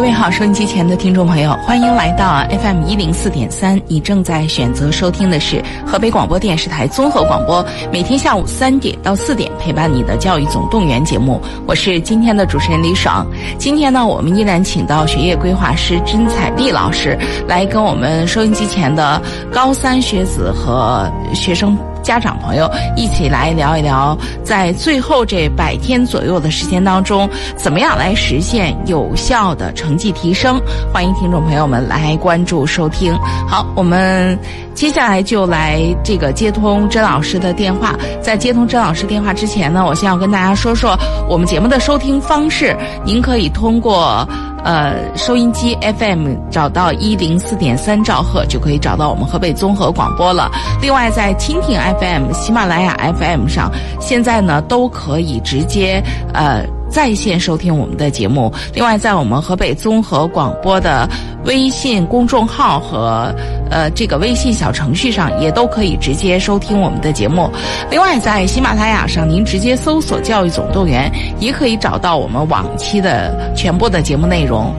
[0.00, 3.78] 各位好，收音机前的听众朋友，欢迎来到 FM 一零四点三。
[3.86, 11.38] 你正在选择收听的是河北广播电视台综合广播，每天下午三点到四点陪伴你的教育总动员节目。
[11.66, 13.26] 我是今天的主持人李爽。
[13.58, 17.14] 今天呢，我们依然请到学业规划师甄彩丽老师
[17.46, 19.20] 来跟我们收音机前的
[19.52, 21.76] 高三学子和学生。
[22.10, 30.60] 家长朋友一起来聊一聊，在最后这百天左右的时间当中，怎么样来实现有效的成绩提升？
[30.92, 33.16] 欢迎听众朋友们来关注收听。
[33.46, 34.36] 好，我们
[34.80, 37.94] 接下来就来这个接通甄老师的电话。
[38.22, 42.74] 在接通甄老师电话之前呢，我先要跟大家说说我们节目的收听方式。
[43.04, 44.26] 您可以通过。
[44.62, 50.50] 呃，收音机 FM 找到一零四点三兆赫就可以找到我们河北综合广播了。
[50.82, 56.02] 另外，在蜻蜓 FM、喜马拉雅 FM 上，现在呢都可以直接
[56.34, 56.62] 呃。
[56.90, 61.08] 在线收听我们的节目，另外在我们河北综合广播的
[61.44, 63.32] 微信公众号和
[63.70, 67.48] 呃这个微信小程序上，也都可以直接收听我们的节目。
[67.90, 74.74] 另外在喜马拉雅上，您直接搜索“教育总动员”，也可以找到我们往期的全部的节目内容。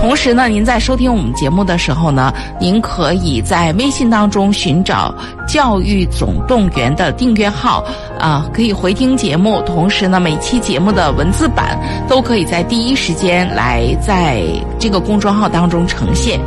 [0.00, 5.14] 同时呢，您在收听我们节目的时候呢，您可以在微信当中寻找
[5.46, 7.84] “教育总动员”的订阅号
[8.18, 9.62] 啊，可以回听节目。
[9.62, 11.48] 同时呢，每期节目的文字。
[11.54, 14.42] 版都可以在第一时间来在
[14.78, 16.40] 这个公众号当中呈现。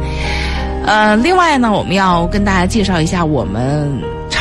[0.85, 3.91] 呃，另外呢，我们要跟大家介绍一下我们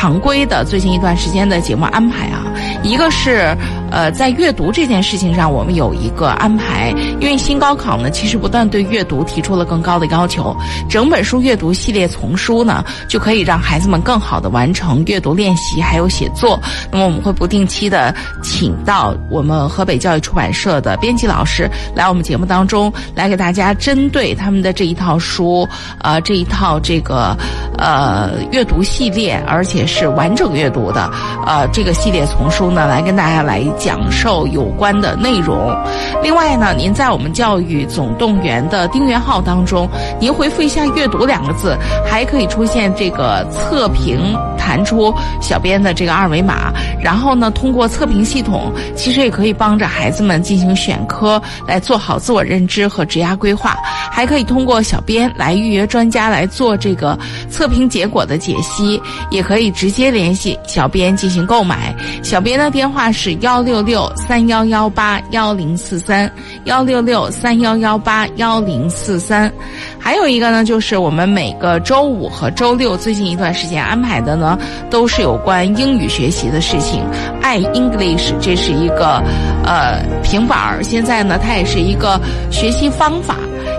[0.05, 2.45] 常规的最近一段时间的节目安排啊，
[2.83, 3.57] 一个是。
[3.91, 10.53] 呃，在阅读这件事情上，我们有一个安排，因为新高考呢，其实不断对阅读提出了更高的要求。
[10.91, 16.61] 整本书阅读系列丛书呢，就可以让孩子们更好的完成阅读练习，还有写作。
[16.91, 18.13] 那么我们会不定期的
[18.43, 25.69] 请到我们河北教育出版社的编辑老师来我们节目当中，来给大家针对他们的这一套书，
[26.01, 27.37] 呃，这一套这个
[27.79, 31.09] 呃阅读系列，而且是是完整阅读的，
[31.47, 33.63] 呃，这个系列丛书呢，来跟大家来。
[33.79, 35.77] 讲授有关的内容。
[36.23, 39.87] 另外呢，您在我们教育总动员的订阅号当中，
[40.19, 46.73] 您回复一下“阅读”两个字，还可以出现这个测评，弹出小编的这个二维码。
[46.99, 53.77] 然后呢，通过测评系统，其实也可以帮着孩子们进行选科，来做好自我认知和职业规划。
[54.11, 57.19] 还可以通过小编来预约专家来做这个
[57.51, 61.95] 测评结果的解析，也可以直直接联系小编进行购买。
[62.23, 63.65] 小编的电话是幺。
[63.65, 66.31] 六六三幺幺八幺零四三
[66.65, 69.51] 幺六六三幺幺八幺零四三，
[69.99, 74.59] 还有一个呢，就是我们每个周五和周六最近一段时间安排的呢，
[74.91, 77.03] 都是有关英语学习的事情。
[77.41, 79.23] 爱 English 这是一个
[79.65, 82.21] 呃平板儿，现在呢，它也是一个
[82.51, 83.37] 学习方法。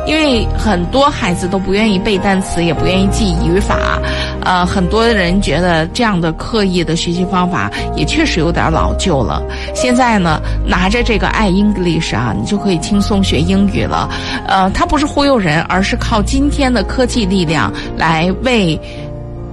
[0.07, 3.99] 因为很多孩子都不愿意背单词，也不愿意记语法，
[4.45, 9.43] 呃，很多人觉得这样的刻意的学习方法也确实有点老旧了。
[9.73, 14.09] 现在呢，拿着这个爱 English 啊，你就可以轻松学英语了。
[14.47, 18.79] 呃，它不是忽悠人，而是靠今天的科技力量来为。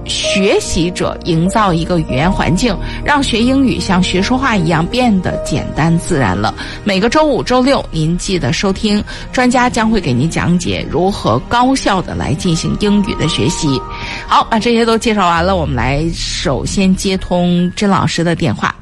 [0.05, 6.53] 学习者营造一个语言环境，让学英语像学说话一样变得简单自然了。
[6.83, 9.01] 每个周五、周六，您记得收听，
[9.31, 13.81] 专家将会给您讲解如何高效的来进行英语的学习。
[14.27, 18.73] 好，把这些都介绍完了，我们来首先接通甄老师的电话。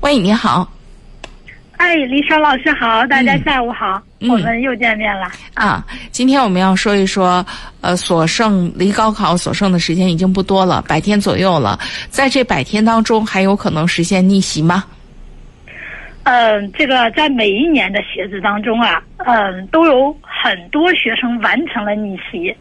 [0.00, 0.70] 喂，你好。
[1.78, 5.84] 哎，李爽老师好，大家下午好，我们又见面了啊！
[6.10, 7.44] 今天我们要说一说，
[7.82, 11.78] 呃，所剩离高考所剩的时间已经不多了，百天左右了，
[12.08, 14.84] 在这百天当中，还有可能实现逆袭吗？
[16.22, 22.56] 嗯，这个在每一年的学子当中啊，嗯，都有很多学生完成了逆袭，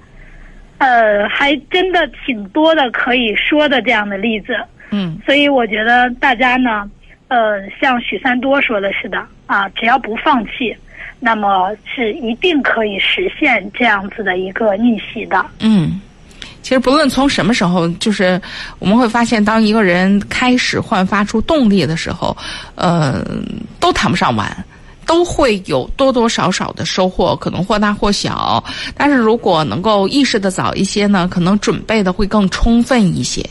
[0.78, 4.58] 呃，还真的挺多的可以说的这样的例子。
[4.92, 6.90] 嗯，所以我觉得大家呢。
[7.28, 9.18] 呃，像许三多说的似的
[9.48, 10.74] 啊，只要不放弃，
[11.20, 15.44] 那么是一定可以实现这样子的一个逆袭的。
[15.60, 16.00] 嗯，
[16.62, 18.40] 其实不论从什么时候，就是
[18.78, 22.38] 我们会发现，当一个人开始焕发出动力的时候，
[22.76, 23.26] 呃，
[23.80, 24.56] 都谈不上晚。
[25.06, 28.64] 都会有多多少少的收获，可能或大或小。
[28.98, 33.44] 但是如果能够意识的早一些呢，可能准备的会更充分一些。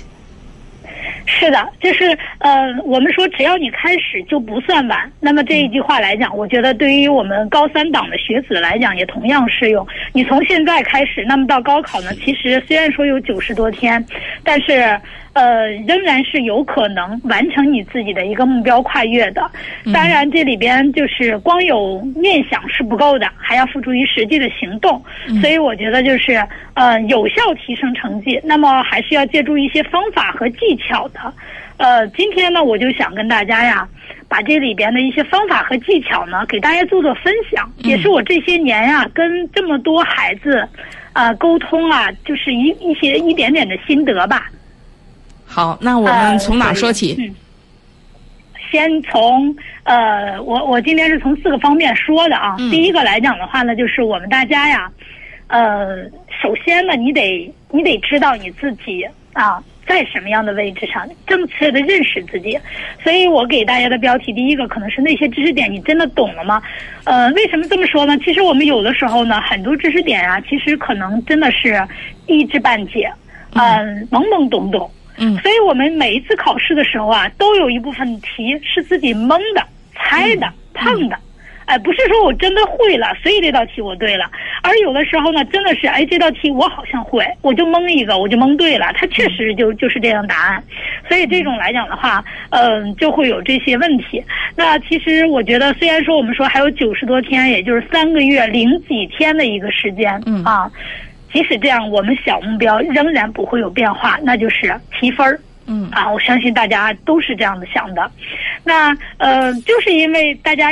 [1.27, 5.11] 是的，就是呃，我们说只要你开始就不算晚。
[5.21, 9.87] 那么这一句话来讲，我觉得对于我们高三党的学子来讲也同样适用。
[10.13, 14.05] 你从现在开始，那么到高考呢，其实虽然说有九十多天，
[14.43, 15.01] 但是。
[15.35, 19.43] 呃，仍然是有可能完成你自己的一个目标跨越的。
[19.93, 25.03] 当然，这里边就是光有念想是不够的，还要付诸于实际的行动。
[25.41, 26.41] 所以我觉得就是
[26.75, 31.21] 呃，有效提升成绩，那么还是要借助一些方法和技巧的。
[31.79, 33.89] 呃，今天呢，我就想跟大家呀，
[34.29, 40.65] 把这里边的一些方法和技巧呢，给大家做做分享，也是我这些年呀跟这么多孩子
[41.13, 44.49] 啊沟通啊，就是一一些一点点的心得吧。
[45.47, 47.17] 好，那我们从哪说起？
[47.19, 47.35] 嗯，
[48.71, 49.55] 先从
[49.85, 52.57] 呃，我我今天是从四个方面说的啊。
[52.71, 54.91] 第一个来讲的话呢，就是我们大家呀，
[55.47, 56.05] 呃，
[56.43, 62.59] 首先呢，你得你得知道你自己啊在什么样的位置上，正确的认识自己。
[63.03, 66.61] 所以我给大家的标题，第一个可能是那些知识点你真的懂了吗？
[67.05, 68.19] 呃，为什么这么说呢？
[68.25, 71.81] 其实我们有的时候呢，很多知识点啊，其实可能真的是
[72.27, 73.13] 一知半解，
[73.53, 74.91] 嗯，懵懵懂懂。
[75.17, 79.63] 嗯，所以我们每一次考试的时候啊，都有一部分题是自己蒙的、
[79.95, 81.17] 猜的、碰的，
[81.67, 84.31] 哎，不是说我真的会了，所以这道题我对了，
[84.63, 90.63] 而有的时候呢，真的是哎，这道题我好像会，我就蒙一个，我就蒙对了，它确实就就是这样答案。
[91.09, 94.23] 所以这种来讲的话，嗯，就会有这些问题。
[94.57, 100.71] 那其实我觉得，虽然说我们说还有九十多天，也就是三个月零几天的一个时间，嗯啊。
[101.35, 105.39] 即使这样，我们小目标仍然不会有变化，那就是提分儿。
[105.67, 108.09] 嗯啊，我相信大家都是这样的想的。
[108.63, 110.71] 那呃，就是因为大家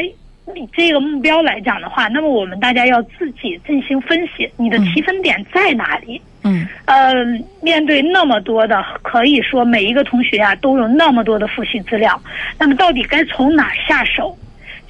[0.73, 6.21] 这个目标来讲的话，那么我们大家要自己进行分析，你的提分点在哪里？
[6.45, 7.13] 嗯呃，
[7.63, 12.21] 面对那么多的，可以说每一个同学啊都有那么多的复习资料，
[12.59, 14.37] 那么到底该从哪下手？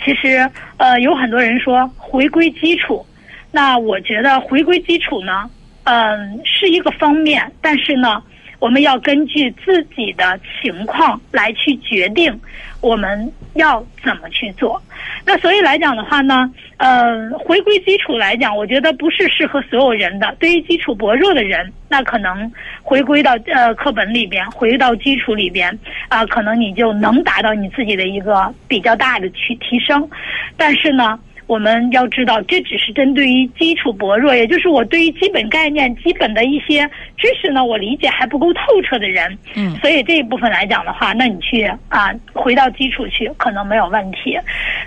[0.04, 3.06] 其实呃，有很多人说回归基础，
[3.52, 5.48] 那我觉得回归基础呢。
[5.84, 8.22] 嗯，是一个方面，但是呢，
[8.60, 12.40] 我们要根据自己的情况来去决定
[12.80, 14.80] 我们要怎么去做。
[15.24, 20.34] 那所以来讲的话呢，呃，回归基础来讲，我觉得不是适合所有人的。
[20.38, 22.50] 对于基础薄弱的人，那可能
[22.82, 25.76] 回归到呃课本里边，回到基础里边
[26.08, 30.08] 啊，可能你就能达到你自己的一个比较大的去提升。
[30.56, 31.18] 但是呢。
[31.52, 36.88] 我们要知道，这只是针对于基础薄弱，也就是我对于基本概念、基本的一些
[37.18, 39.36] 知识呢，我理解还不够透彻的人。
[39.54, 44.38] 嗯，所以这一部分来讲的话，那你去啊，回到基础去，可能没有问题。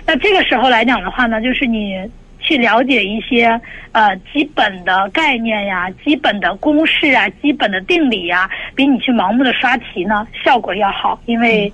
[0.04, 1.94] 那这个时候来讲的话呢，就是你
[2.40, 3.60] 去了解一些
[3.92, 11.72] 呃基本的概念呀、基本的公式啊、基本的定理呀，比你去盲目的刷题呢效果要好，因为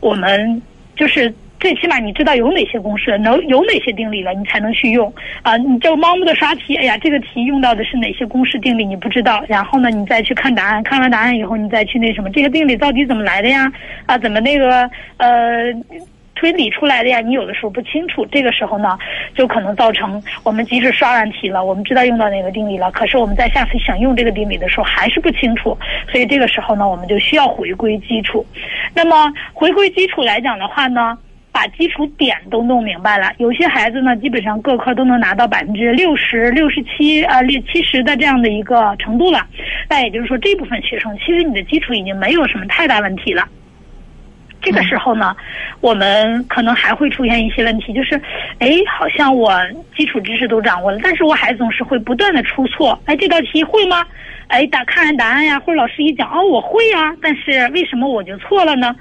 [0.00, 0.62] 我们
[0.96, 1.30] 就是。
[1.60, 5.12] 最起码你知道有哪些公式，能有哪些定理了，你才能去用
[5.42, 5.58] 啊！
[5.58, 13.70] 你就盲目的刷题，哎呀，这个题用到的是哪些公式定理你不知道，然后呢，你再去看答案，看完答案以后，你再去那什么，这个定理到底怎么来的呀？
[14.06, 15.70] 啊，怎么那个呃
[16.34, 17.20] 推理出来的呀？
[17.20, 18.98] 你有的时候不清楚，这个时候呢，
[19.34, 25.76] 就可能造成我们即使刷完题了，我们知道用到哪个定理了，可是我们在下次想用这个定理的时候还是不清楚，
[26.10, 28.46] 所以这个时候呢，我们就需要回归基础。
[28.94, 31.18] 那么回归基础来讲的话呢？
[31.52, 39.46] 把基础点都弄明白了，有些孩子呢，基本上各科都能拿到百分之六十六十七啊六七十的这样的一个程度了。
[39.88, 43.46] 那也就是说，这部分学生其实你的基础已经没有什么太大问题了。
[44.62, 45.34] 这个时候呢，
[45.80, 48.14] 我们可能还会出现一些问题，就是，
[48.58, 49.58] 哎，好像我
[49.96, 53.00] 基础知识都掌握了，但是我还总是会不断的出错。
[53.06, 54.06] 哎，这道题会吗？
[54.50, 58.94] 哎，答看完答案呀，或者老师一讲，哦，我会呀，但是为什么我就错了呢？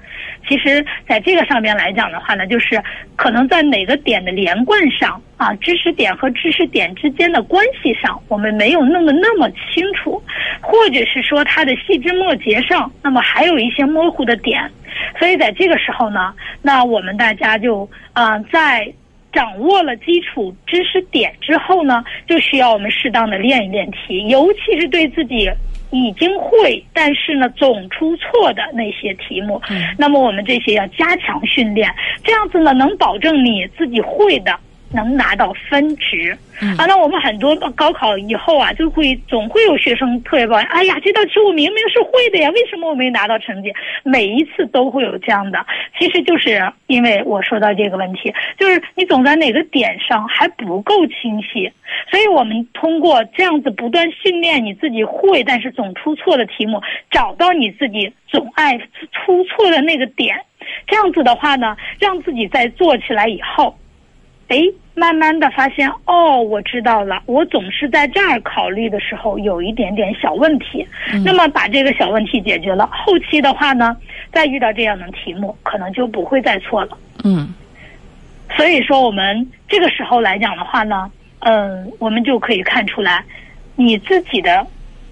[0.48, 2.80] 其实，在这个上面来讲的话呢，就是
[3.16, 10.22] 可能在哪个点的连贯上啊，知识点和知识点之间的关系上，我们没有弄得那么清楚，
[10.62, 14.70] 或者是说它的细枝末节上，那么还有一些模糊的点，
[15.18, 18.94] 所以在这个时候呢，那我们大家就啊在。
[19.32, 25.50] 掌握了基础知识点之后呢，就需要我们适当的练一练题，尤其是对自己
[25.92, 29.62] 已经会但是呢总出错的那些题目。
[29.70, 29.84] 嗯。
[29.98, 31.90] 那么我们这些要加强训练，
[32.24, 34.58] 这样子呢能保证你自己会的
[34.92, 36.38] 能拿到分值。
[36.62, 43.72] 嗯啊，那我们很多高考以后啊，就会总会有学生特别抱怨，哎呀，这道题我明明是会的呀，为什么我没拿到成绩？
[44.04, 45.66] 每一次都会有这样的，
[45.98, 51.72] 其实就是因为我说到这个问题，就是你总在哪个点上还不够清晰，
[52.12, 58.78] 所以我们通过这样子不断训练你自己会，但是总出错的题目，找到你自己总爱
[59.14, 60.36] 出错的那个点，
[60.88, 63.74] 这样子的话呢，让自己在做起来以后。
[64.50, 64.58] 哎，
[64.96, 70.86] 慢慢的发现哦，我知道了，我总是在这儿考虑的时候有一点点小问题。
[71.24, 73.96] 那么把这个小问题解决了，后期的话呢，
[74.34, 76.98] 再遇到这样的题目，可能就不会再错了。
[77.24, 77.48] 嗯
[78.58, 83.24] 所以说，我们这个时候来讲的话呢，嗯，我们就可以看出来，
[83.76, 84.66] 你自己的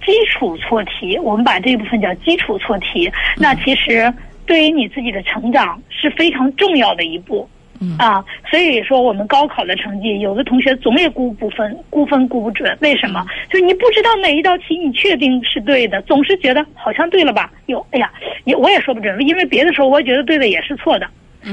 [0.03, 4.11] 基础错题，我们把这一部分叫基础错题，那其实
[4.47, 7.47] 对于你自己的成长是非常重要的一步。
[7.79, 13.25] 嗯啊，所以说我们高考的成绩，有的同学总也估不分，估分估不准，为什么？
[13.49, 17.51] 就你不知道哪一道题你确定是对的，总是觉得好像对了吧？
[17.67, 18.11] 有，哎呀，
[18.45, 21.07] 也我也说不准，因为别的时候我觉得对的也是错的。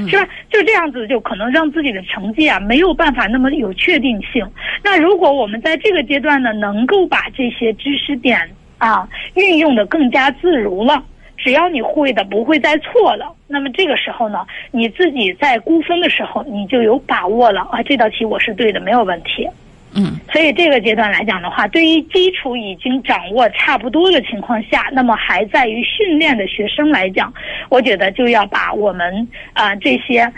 [0.08, 0.28] 是吧？
[0.50, 4.44] 就这样子，就可能让自己的成绩啊没有办法那么有确定性。
[4.82, 8.40] 那如果我们在这个阶段呢，能够把这些知识点
[8.78, 11.00] 啊运用的更加自如了，
[11.36, 19.48] 只要你会的不会再错了，那么这个时候呢，你自己在估分的时候，你就有把握了啊，这道题我是对的，没有问题。
[19.96, 27.32] 嗯所以这个阶段来讲的话，对于基础已经掌握差不多的情况下，那么还在于训练的学生来讲，
[27.68, 30.28] 我觉得就要把我们啊、这些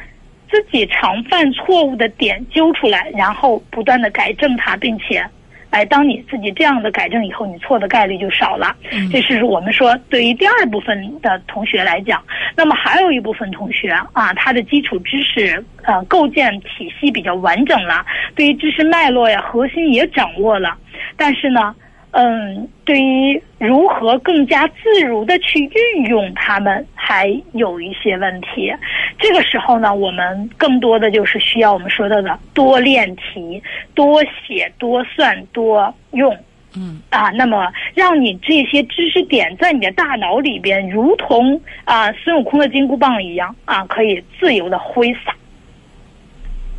[0.51, 5.25] 自己常犯错误的点揪出来，然后不断的改正它，并且。
[5.71, 8.75] 哎，当你自己这样的改正以后，你错的概率就少了。
[9.13, 12.23] 这是我们说对于第二部分的同学来讲。
[12.57, 18.05] 那么还有一部分同学啊，他的基础知识呃构建体系比较完整了，
[18.35, 20.75] 对于知识脉络呀核心也掌握了，
[21.17, 21.75] 但是呢，
[22.19, 28.73] 嗯，对于如何更加自如的去运用它们，还有一些问题。
[29.19, 33.63] 这个时候呢，我们更多的就是需要我们说到的多练题、
[33.95, 36.35] 多写、多算、多用。
[36.75, 45.37] 嗯啊，那么让你这些知识点在你的大脑里边，如同啊孙悟空的金箍棒一样啊，可以自由的挥洒。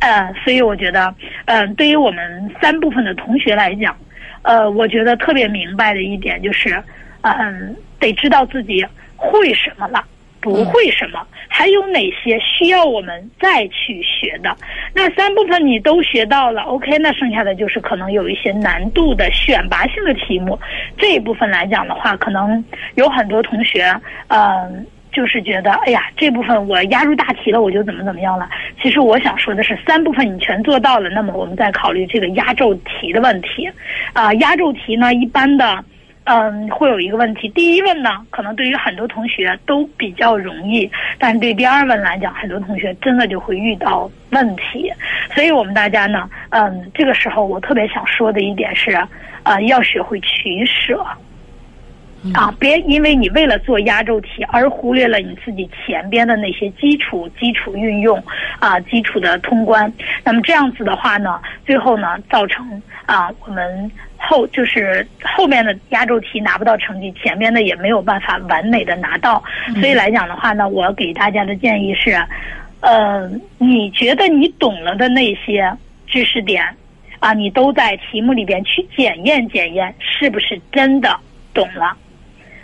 [0.00, 1.14] 呃，所以我觉得，
[1.46, 3.96] 嗯、对于我们三部分的同学来讲，
[4.48, 6.82] 呃，我觉得特别明白的一点就是，
[7.20, 8.82] 嗯、得知道自己
[9.14, 10.02] 会什么了。
[10.40, 14.56] 不会什么，还有哪些需要我们再去学的？
[14.94, 20.56] 那三部分你都学到了，OK，那剩下的就是可能有一些难度的选拔性的题目。
[20.96, 22.64] 这一部分来讲的话，可能
[22.94, 23.92] 有很多同学，
[24.28, 24.86] 嗯、
[25.18, 28.48] 就是觉得，哎呀，这部分我压入大题了，我就怎么怎么样了。
[28.80, 33.68] 其实我想说的是，三部分你全做到了，那么我们再考虑这个压轴题的问题。
[34.12, 35.84] 啊、压轴题呢，一般的。
[36.30, 37.48] 嗯，会有一个问题。
[37.48, 40.86] 第一问呢，可能对于很多同学都比较容易，
[41.18, 44.92] 但是对第二问来讲，很多同学真的就会遇到问题。
[45.34, 48.92] 所以我们大家呢，嗯，这个时候我特别想说的一点是，
[49.44, 51.02] 呃，要学会取舍。
[52.34, 58.20] 啊，别因为你为了做压轴题而忽略了你自己前边的那些基础、基础运用
[58.58, 59.90] 啊、基础的通关。
[60.24, 69.42] 那么这样子的话呢，最后呢，造成啊我们后就是后面的压轴题拿不到成绩，前面的也没有办法完美的拿到。
[69.80, 72.20] 所以来讲的话呢，我给大家的建议是，
[72.80, 75.72] 呃，你觉得你懂了的那些
[76.08, 76.64] 知识点
[77.20, 81.16] 啊，你都在题目里边去检验检验，是不是真的
[81.54, 81.96] 懂了。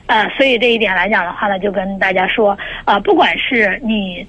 [0.07, 4.27] 呃，所以这一点来讲的话呢，就跟大家说，呃，不管是你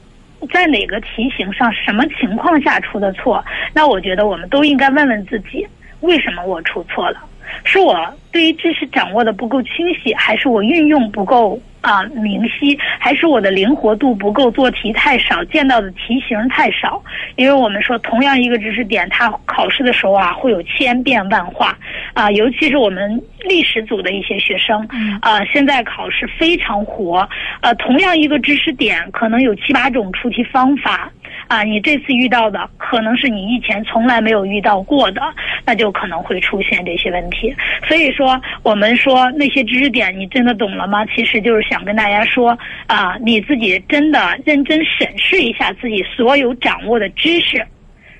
[0.53, 5.67] 在哪个题型上、什么情况下出的错，那我觉得我们都应该问问自己，
[5.99, 7.19] 为什么我出错了？
[7.63, 7.97] 是我
[8.31, 17.01] 对于知识掌握的不够清晰，还是我运用不够啊、明晰，还是我的灵活度不够，做题太少，见到的题型太少？
[17.35, 21.77] 因为我们说，同样一个知识点，它考试的时候啊，会有千变万化
[22.13, 24.87] 啊、尤其是我们历史组的一些学生，
[25.21, 27.27] 啊、现在考试非常活，
[27.61, 31.11] 呃，同样一个知识点，可能有七八种出题方法。
[31.47, 35.21] 啊，你这次遇到的可能是你以前从来没有遇到过的，
[35.65, 37.55] 那就可能会出现这些问题。
[37.87, 41.05] 所以说，我们说那些知识点你真的懂了吗？
[41.07, 47.65] 其实就是想跟大家说啊，你自己真的认真审视一下自己所有掌握的知识，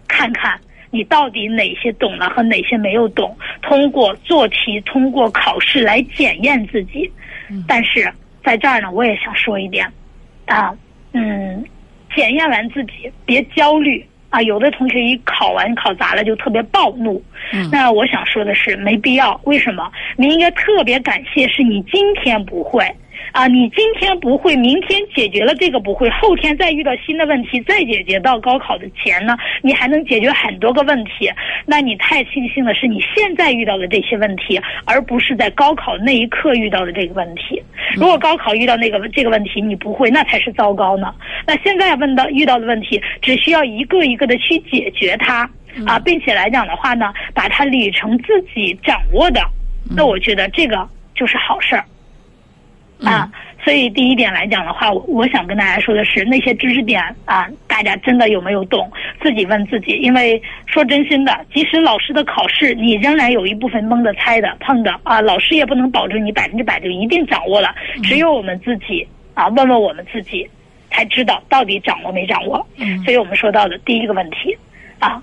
[0.07, 0.59] 看看
[0.91, 7.11] 你到底哪些懂了和哪些没有懂，通过做题，通过考试来检验自己。
[7.67, 8.11] 但是
[8.43, 9.85] 在这儿呢，我也想说一点，
[10.45, 10.73] 啊，
[11.13, 11.63] 嗯，
[12.15, 17.21] 检验完自己别焦虑啊，有的同学一考完考砸了就特别暴怒。
[17.53, 19.39] 嗯那我想说的是，没必要。
[19.43, 19.91] 为什么？
[20.17, 22.83] 你应该特别感谢是你今天不会。
[23.31, 31.29] 啊，你今天不会，明天解决了这个不会，后天再遇到新的问题，再解决到高考的前呢，你还能解决很多个问题。
[31.65, 37.61] 那你太庆幸的是你现在遇到的这些问题，而不是在高考那一刻遇到的这个问题。
[37.95, 41.13] 如果高考遇到那个这个问题你不会，那才是糟糕呢。
[41.45, 45.49] 那现在问到遇到的问题，只需要一个一个的去解决它
[45.85, 49.41] 啊，并且来讲的话呢，把它理成自己掌握的，
[49.95, 51.83] 那我觉得这个就是好事儿。
[53.03, 53.29] 啊，
[53.63, 58.89] 所以第一点来讲的话，我我想跟大家说的是，那些知识点啊，大家真的有没有懂？
[59.21, 59.97] 自己问自己。
[59.97, 67.75] 因为说真心的，即使老师的考试，你仍然有一部分蒙的、猜的、碰的啊，老师也不能保证你百分之百就一定掌握了。
[68.01, 70.49] 只有我们自己啊，问问我们自己，
[70.89, 72.65] 才知道到底掌握没掌握。
[72.77, 74.57] 嗯所以我们说到的第一个问题
[74.99, 75.21] 啊，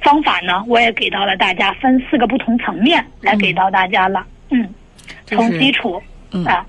[0.00, 4.26] 方法呢，我也给到了大家，分四个不同层面来给到大家了。
[4.50, 4.68] 嗯，
[5.24, 6.02] 从基础。
[6.32, 6.64] 嗯，啊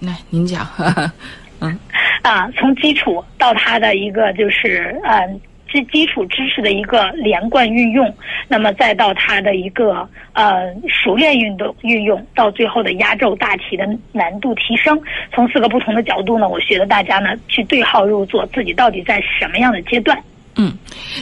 [0.00, 0.66] 来您讲。
[1.60, 1.78] 嗯
[2.22, 5.28] 啊，从基础到它的一个就是呃
[5.72, 8.12] 基基础知识的一个连贯运用，
[8.48, 15.00] 那么再到它的一个呃熟练运动运用，到最后的压轴大题的难度提升。
[15.32, 20.20] 从四个不同的角度呢，我觉得大家呢去对号入座，自己到底在什么样的阶段。
[20.56, 20.70] 嗯，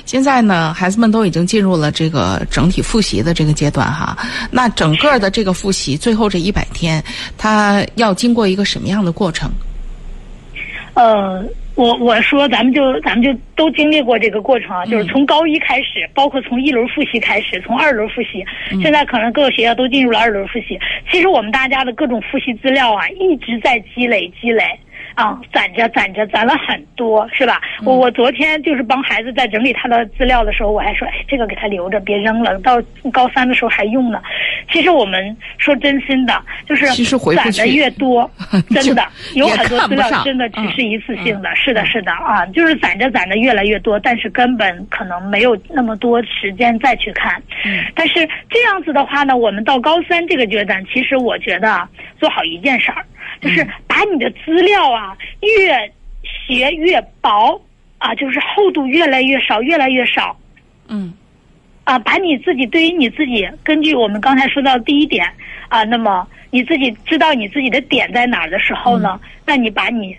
[0.05, 4.17] 现在呢，孩子们都已经进入了这个整体复习的这个阶段哈。
[4.51, 7.03] 那整个的这个复习，最后这一百天，
[7.39, 9.49] 他要经过一个什么样的过程？
[10.95, 11.45] 呃，
[11.77, 18.45] 我我说咱们就咱们就都经历过这个过程啊，就是从高一开始，包括从一轮复习开始，从二轮复习，
[18.83, 20.77] 现在可能各个学校都进入了二轮复习。
[21.11, 24.65] 其实我们大家的各种复习资料啊，一直在积累积累。
[25.21, 27.61] 啊，攒着攒着攒了很多，是吧？
[27.85, 32.81] 我我昨天就是帮孩子在整理他的资料的时候，我还说，哎，这个给他留着，别扔了，到
[33.13, 34.21] 高三的时候还用呢。
[34.73, 38.31] 其实我们说真心的，就是其实回攒的越多，
[38.71, 47.41] 真的有很多资料真的只是一次性的，是的，是的啊，就是攒着攒着越来越多，但是根本可能没有那么多时间再去看。
[47.65, 53.05] 嗯但是这样子的话呢，我们到高三这个阶段，其实我觉得啊做好一件事儿，
[53.41, 55.93] 就是把你的资料啊越
[56.23, 57.61] 学越薄
[57.99, 60.37] 啊，就是厚度越来越少，越来越少。
[60.89, 61.13] 嗯
[61.85, 65.27] 啊，把你自己对于你自己，根据我们刚才说到的第一点
[65.69, 70.17] 啊，那么你自己知道你自己的点在哪儿的时候呢，那你把你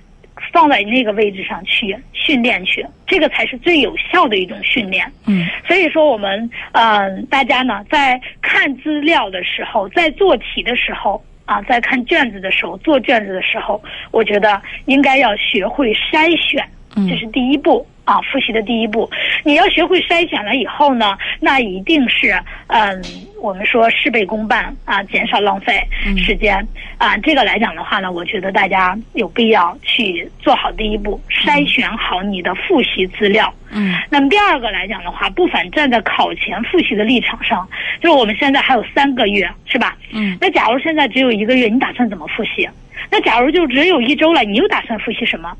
[0.51, 5.09] 放在那个位置上去训练去，这个才是最有效的一种训练。
[5.27, 16.65] 嗯所以说，我们呃，大家呢在看资料的时候，在做题的时候啊，在看卷子的时候，做卷子的时候，我觉得应该要学会筛选，
[17.07, 19.09] 这是第一步啊，复习的第一步。
[19.43, 23.01] 你要学会筛选了以后呢，那一定是嗯，
[23.41, 26.65] 我们说事倍功半啊，减少浪费嗯时间
[26.97, 27.15] 啊。
[27.17, 33.51] 这个来讲的话呢，我觉得大家有必要去做好第一步，筛选好你的复习资料。
[33.73, 37.67] 嗯那么第二个来讲的话，不妨站在考前复习的立场上，
[38.01, 39.95] 就是我们现在还有三个月，是吧？
[40.11, 42.67] 嗯那假如现在只有一个月，你打算怎么复习？
[43.09, 45.55] 那假如就只有一周了，你又打算复习什么？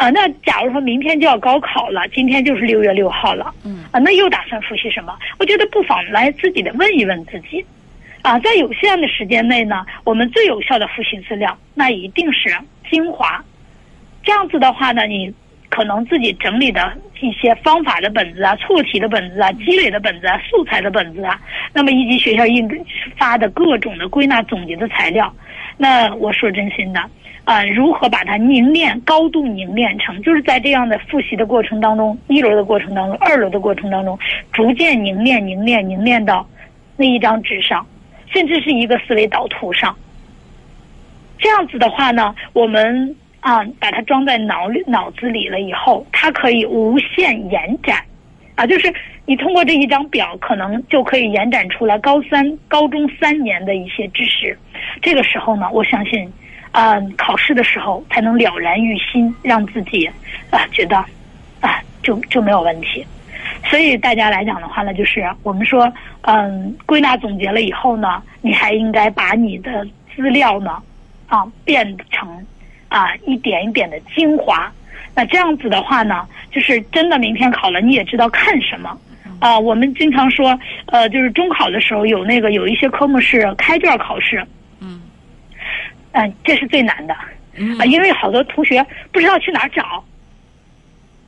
[0.00, 5.14] 啊，那假如说明天就要高考了，今天就是六月六号了，嗯啊，那又打算复习什么？
[5.38, 7.62] 我觉得不妨来自己的问一问自己，
[8.22, 12.48] 啊，在有限的时间内呢，我们最有效的复习资料，那一定是
[12.90, 13.44] 精华。
[14.22, 15.30] 这样子的话呢，你
[15.68, 21.38] 可能自己整理的一些方法的本子啊、错题的本子啊、积累的本子啊、素材的本子啊，
[21.74, 22.66] 那么以及学校印
[23.18, 25.30] 发的各种的归纳总结的材料，
[25.76, 27.04] 那我说真心的，
[27.50, 34.16] 啊，如何把它凝练、高度凝练成，就是在这样的复习的过程当中，一轮的过程当中、二轮的过程当中，
[34.52, 36.48] 逐渐凝练、凝练、凝练到
[36.96, 37.84] 那一张纸上，
[38.32, 39.92] 甚至是一个思维导图上。
[41.40, 48.00] 这样子的话呢，我们啊把它装在脑里、脑子里了以后，它可以无限延展，
[48.54, 48.94] 啊，就是
[49.26, 54.56] 你通过这一张表，可能就可以延展出来高三、高中三年的一些知识。
[55.02, 56.32] 这个时候呢，我相信，
[56.72, 60.08] 啊，考试的时候才能了然于心，让自己
[60.50, 60.96] 啊觉得
[61.60, 63.04] 啊就就没有问题。
[63.68, 70.80] 所以大家来讲的话呢，就是我们说，嗯，归纳总结了以后呢，你还应该把你的资料呢，
[71.26, 72.28] 啊，变成
[72.88, 74.70] 啊一点一点的精华。
[75.14, 78.96] 那这样子的话呢，就是真的明天考了，你也知道看什么。
[79.40, 84.46] 啊，我们经常说，呃，就是中考的时候有那个有一些科目是开卷考试，
[86.12, 87.14] 嗯嗯、这是最难的
[87.54, 90.04] 嗯啊，因为好多同学不知道去哪儿找。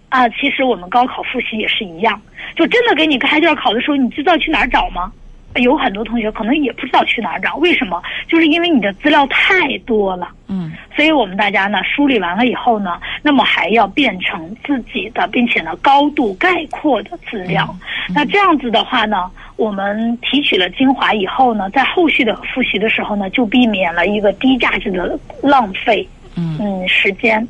[0.08, 2.20] 啊，其实我们高考复习也是一样，
[2.54, 5.10] 就真的给你开卷考的时候，你知道去哪儿找吗？
[5.56, 8.02] 有很多同学可能也不知道去哪儿找，为什么？
[8.28, 10.28] 就是因为你的资料太多了。
[10.48, 17.74] 嗯所以我们大家呢梳理完了以后呢，那么还要变成自己的，并且呢高度概括的资料。
[18.14, 26.06] 那这样子的话呢，我们提取了精华以后呢，在后续的复习的时候呢，就避免了一个低价值的浪费。
[26.36, 27.46] 嗯嗯，时间。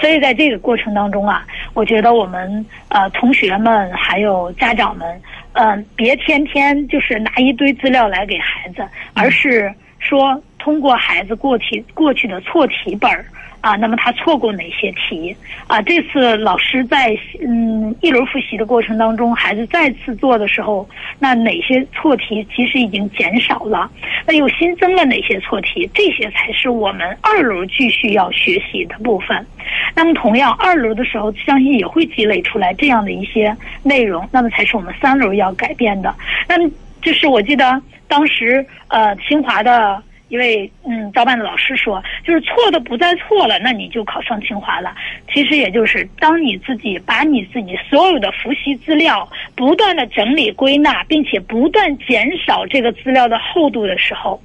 [0.00, 5.20] 所以在这个过程当中啊，我觉得我们呃同学们还有家长们，
[5.54, 13.24] 嗯，别天天就是拿一堆资料来给孩子，而是说通过孩子过去过去的错题本儿。
[13.64, 15.34] 啊，那么他错过哪些题
[15.66, 15.80] 啊？
[15.80, 20.86] 这次老师在嗯一轮复习的过程当中，孩子再次做的时候，
[21.18, 23.90] 那哪些错题其实已经减少了？
[24.26, 25.90] 那又新增了哪些错题？
[25.94, 29.46] 这些才是我们二轮继续要学习的部分。
[29.94, 36.14] 那么同样，二轮的时候，相信也会积累出来这样的一些内容，那么才是我们三轮要改变的。
[36.46, 40.02] 那么就是我记得当时呃清华的。
[40.28, 44.94] 一位嗯招办的老师说，就是错的不再错了，那你就考上清华了。
[45.32, 54.42] 其实也就是当你自己把你自己所有的复习资料不断的整理归纳，并且不断减少这个资料的厚度的时候，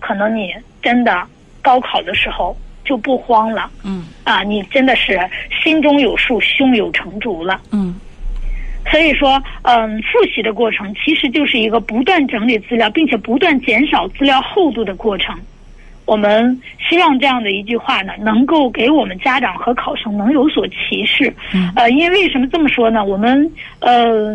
[0.00, 1.26] 可能你真的
[1.62, 3.70] 高考的时候就不慌了。
[3.84, 5.18] 嗯啊，你真的是
[5.62, 7.60] 心中有数，胸有成竹了。
[7.72, 7.98] 嗯
[8.90, 15.34] 所以说，嗯，复习的过程其实就是一个不断整理资料，并且不断减少资料厚度的过程。
[16.06, 21.34] 我们希望这样的一句话呢，能够给我们家长和考生能有所启示。
[21.52, 23.04] 嗯呃，因为为什么这么说呢？
[23.04, 24.32] 我们呃，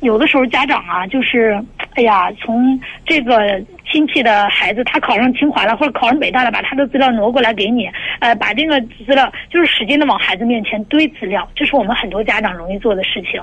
[0.00, 1.60] 有的时候家长啊，就是
[1.96, 13.42] 哎呀，从这个亲戚的孩子他考上清华了，或者考上北大了，把他的资料挪过来给你，呃，把这个资料就是使劲的往孩子面前堆资料，这是我们很多家长容易做的事情。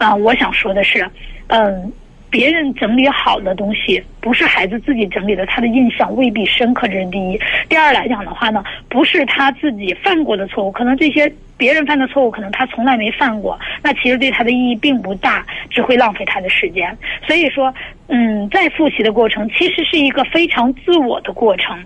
[0.00, 1.06] 啊，我想说的是，
[1.48, 1.92] 嗯，
[2.30, 7.38] 别人整理好的东西，不是孩子自己整理的，他的印象未必深刻，这是第一。
[7.68, 16.96] 第二来讲的话呢，不是他自己犯过的错误，可能这些别人犯的错误，可能他从来没犯过，那其实对他的意义并不大，只会浪费他的时间。
[17.26, 17.72] 所以说，
[18.08, 21.78] 嗯，在复习的过程其实是一个非常自我的过程。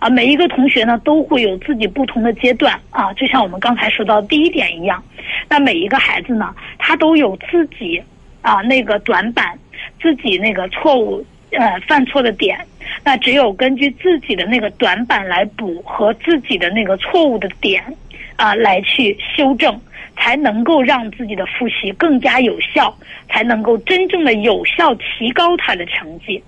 [0.00, 5.00] 啊，每一个同学呢都会有自己不同的阶段啊，就像我们刚才说到第一点一样。
[5.48, 8.02] 那每一个孩子呢，他都有自己
[8.40, 9.58] 啊那个短板，
[10.00, 12.58] 自己那个错误呃犯错的点。
[13.04, 17.82] 那只有根据自己的那个短板来补和自己的那个错误的点
[18.36, 19.78] 啊来去修正，
[20.16, 22.96] 才能够让自己的复习更加有效，
[23.28, 26.42] 才能够真正的有效提高他的成绩。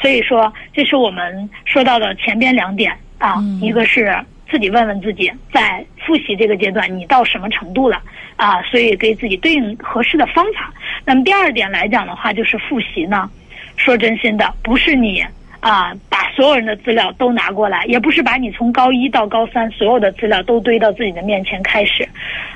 [0.00, 4.16] 所以说，这是我们说到的前边两点啊，嗯一个是
[4.50, 8.00] 自己问问自己，在复习这个阶段你到什么程度了
[8.36, 10.72] 啊，所以给自己对应合适的方法。
[11.04, 13.28] 那么第二点来讲的话，就是复习呢，
[13.76, 15.22] 说真心的，不是你
[15.60, 22.08] 啊把所有人的资料都拿过来，也不是把你从高一到高三所有的资料都堆到自己的面前开始，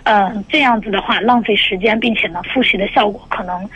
[0.04, 3.68] 嗯、这样子的话浪费时间，并且呢，复习的效果可能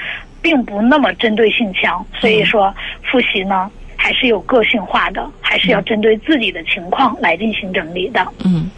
[0.42, 2.04] 并不那么针对性强。
[2.20, 8.26] 所以说，复习呢还是有个性化的，还是要针对自己的情况来进行整理的。
[8.44, 8.70] 嗯。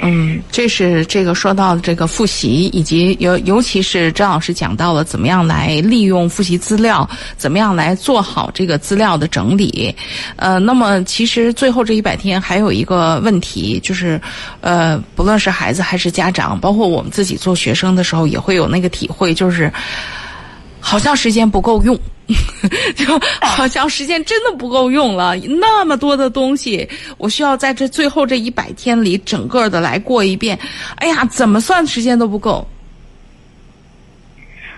[0.00, 9.92] 嗯，这是这个说到这个复习，以及尤尤其是张老师讲到了怎么样来利用复习资料，怎么样来做好这个资料的整理。
[10.36, 14.20] 呃，那么其实最后这一百天还有一个问题，就是
[14.60, 19.68] 呃，不论是孩子还是家长，包括我们自己做学生的时候，也会有那个体会，就是
[20.88, 21.98] 好像时间不够用。
[22.94, 30.58] 就好像时间真的不够用了，那么多的东西，我需要在这最后这一百天里整个的来过一遍。
[30.96, 32.66] 哎呀，怎么算时间都不够。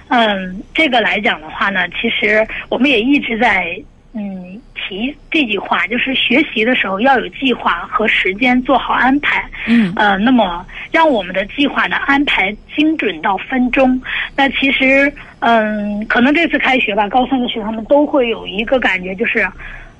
[0.06, 3.66] 嗯，这个来讲的话呢，其实我们也一直在
[4.12, 9.48] 嗯提这句话，就是学习的时候要有计划和时间做好安排。
[9.66, 14.00] 嗯呃，那么让我们的计划呢安排精准到分钟。
[14.34, 19.46] 那其实，嗯，可能这次开学吧，高三的学生们都会有一个感觉，就是，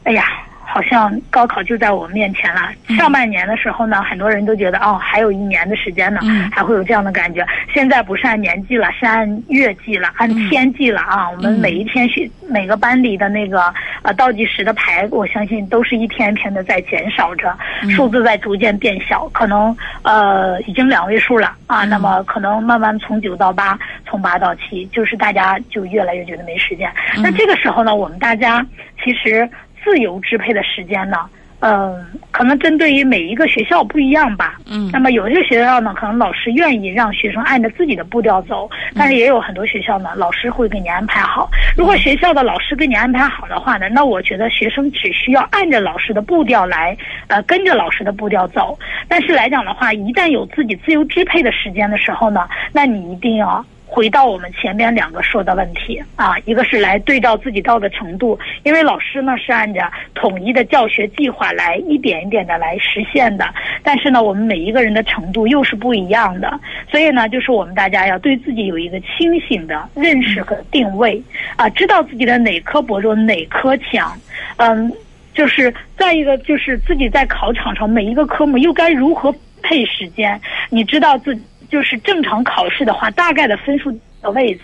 [0.04, 0.24] 哎呀。
[0.72, 2.70] 好像高考就在我们面前了。
[2.96, 7.44] 上半年的时候呢，很多人都觉得哦，还有一年的时间呢，嗯还会有这样的感觉。
[7.74, 11.28] 现在不是按年纪了，是按月计了，按天计了啊。
[11.28, 17.52] 我们每一天学每个班里的那个呃倒计时的牌，我相信都是一天一天的在减少着，
[17.90, 21.84] 数字在逐渐变小，可能呃已经两位数了啊。
[21.84, 26.88] 那么可能慢慢从九到八，从八到七，就是大家就越来越觉得没时间。
[27.16, 28.64] 那这个时候呢，我们大家
[29.02, 29.48] 其实。
[29.84, 31.18] 自由支配的时间呢，
[31.60, 34.58] 嗯，可能针对于每一个学校不一样吧。
[34.66, 41.50] 嗯那么有些学校呢，可能老师愿意让学生按照自己的步调走，但是也有很多学校呢，老师会给你安排好。
[41.76, 46.96] 如果学校的老师给你安排好的话呢，那我觉得学生只需要按着老师的步调来，
[47.28, 48.78] 呃，跟着老师的步调走。
[49.08, 53.64] 但是来讲的话，一旦有自己自由支配的时间的时候呢，那你一定要。
[53.92, 71.20] 回到我们前面两个说的问题啊，一个是来对照自己到的程度，因为老师呢是按照统一的教学计划来一点一点的来实现的，但是呢，我们每一个人的程度又是不一样的，所以呢，就是我们大家要对自己有一个清醒的认识和定位
[71.56, 74.16] 啊，知道自己的哪科薄弱，哪科强，
[74.58, 74.92] 嗯，
[75.34, 81.42] 就是再一个就是自己在考场上每一个科目又该如何配时间，你知道自己。
[81.70, 84.60] 就是正常考试的话，大概的分数的位置，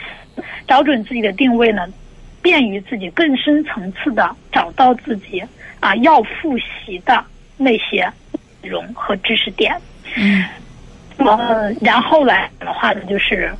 [0.66, 1.86] 找准自己的定位呢，
[2.42, 5.42] 便于自己更深层次的找到自己
[5.80, 7.24] 啊要复习的
[7.56, 8.10] 那些
[8.60, 9.74] 内容和知识点。
[10.16, 10.44] 嗯，
[11.18, 13.54] 呃，然后来的话呢，就是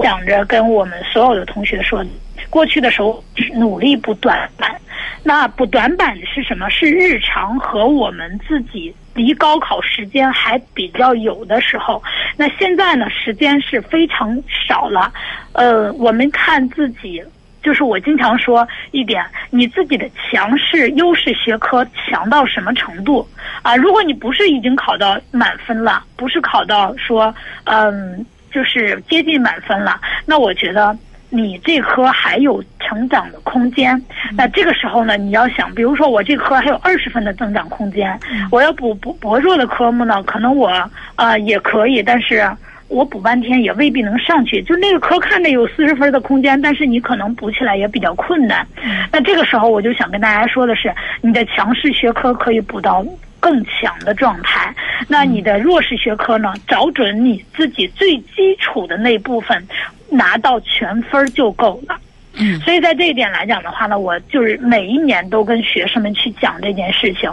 [0.00, 2.04] 想着跟我们所有的同学说，
[2.48, 3.22] 过去的时候
[3.54, 4.80] 努力补短板，
[5.24, 6.68] 那补短板是什么？
[6.70, 8.94] 是日常和我们自己。
[9.14, 12.02] 离高考时间还比较有的时候，
[12.36, 15.12] 那现在呢，时间是非常少了。
[15.52, 17.22] 呃，我们看自己，
[17.62, 23.28] 就是我经常说一点，你自己的强势优势学科强到什么程度
[23.62, 23.76] 啊？
[23.76, 30.96] 如果你不是已经考到满分了，不是考到说嗯，就是接近满分了，那我觉得。
[31.34, 33.98] 你这科还有成长的空间，
[34.36, 40.70] 那这个时候呢，你要想，比如说我这科还有二十分的增长空间，我要补补薄弱的科目呢，可能我
[41.16, 42.46] 呃也可以，但是
[42.88, 44.62] 我补半天也未必能上去。
[44.64, 48.66] 就那个科看着有四十分的空间，但是你可能补起来也比较困难。
[49.10, 53.02] 那这个时候我就想跟大家说的是，你的强势学科可以补到
[53.40, 54.74] 更强的状态，
[55.08, 59.66] 那你的弱势学科呢，找准你自己最基础的那部分。
[60.12, 61.98] 拿到全分就够了，
[62.34, 67.30] 嗯，所以在这一点来讲的话呢，我就是每一年都跟学生们去讲这件事情，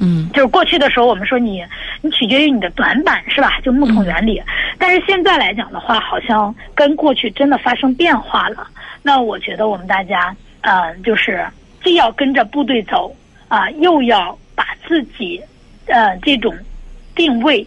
[0.00, 1.64] 嗯，就是过去的时候我们说你
[2.02, 3.60] 你取决于你的短板是吧？
[3.62, 4.42] 就木桶原理，
[4.78, 8.66] 但是现在来讲的话，好像跟过去真的发生变化了。
[9.02, 11.46] 那我觉得我们大家呃，就是
[11.82, 13.14] 既要跟着部队走
[13.48, 15.40] 啊，又要把自己
[15.86, 16.54] 呃这种
[17.14, 17.66] 定位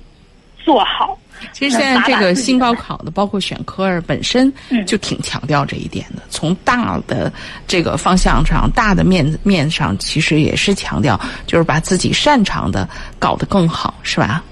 [0.58, 1.18] 做好。
[1.52, 4.52] 其实现在这个新高考的，包括选科儿本身
[4.86, 6.22] 就挺强调这一点的。
[6.30, 7.32] 从大的
[7.68, 12.88] 这个方向上、大的面面上，其实也是强调，就是把自己擅长的
[13.20, 14.44] 搞得更好，是吧？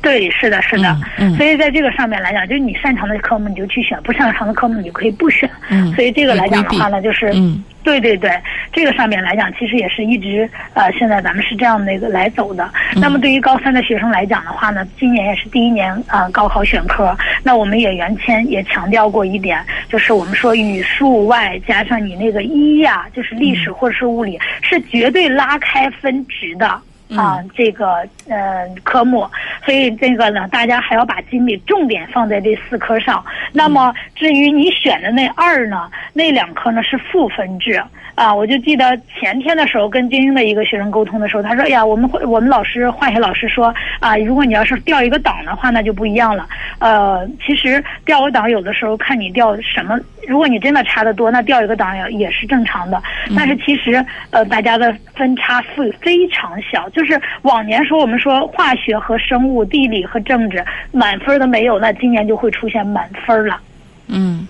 [0.00, 0.96] 对，是的，是的。
[1.18, 1.34] 嗯。
[1.36, 5.48] 所以在这个上面来讲，就是你擅长的科目你就去选，不擅长的科目你就可以不选。
[5.70, 5.92] 嗯。
[5.94, 7.62] 所以这个来讲的话呢，就是嗯。
[7.84, 8.30] 对对对，
[8.70, 12.68] 这个上面来讲，其实也是一直呃，现在咱们是这样的一个来走的。
[12.96, 17.16] 那么对于高三的学生来讲的话呢，今年也是第一年啊，高考选科。
[17.42, 26.78] 那我们也原先也强调过一点，就是我们说语数外加上你那个一呀，就是历史或者是物理，是绝对拉开分值的
[27.16, 29.28] 啊，这个呃科目。
[29.64, 33.24] 所以这个呢，大家还要把精力重点放在这四科上。
[33.52, 35.90] 那么至于你选的那二呢？
[36.12, 37.82] 那两科呢是赋分制
[38.14, 46.48] 啊，我就记得前天的时候跟精英的一个学生沟通的时候，他说：“哎呀，我们会我们老师化学老师说啊，如果你要是调一个档的话，那就不一样了。
[46.80, 53.02] 呃，其实调个档有的时候看你调什么，如果你真的差得多，那掉一个档也也是正常的。
[53.34, 63.58] 但是其实呃，大家的分差非非常小，就是往年说我们说化学和生物、地理和政治满分都没有，那今年就会出现满分了。
[64.06, 64.46] 嗯。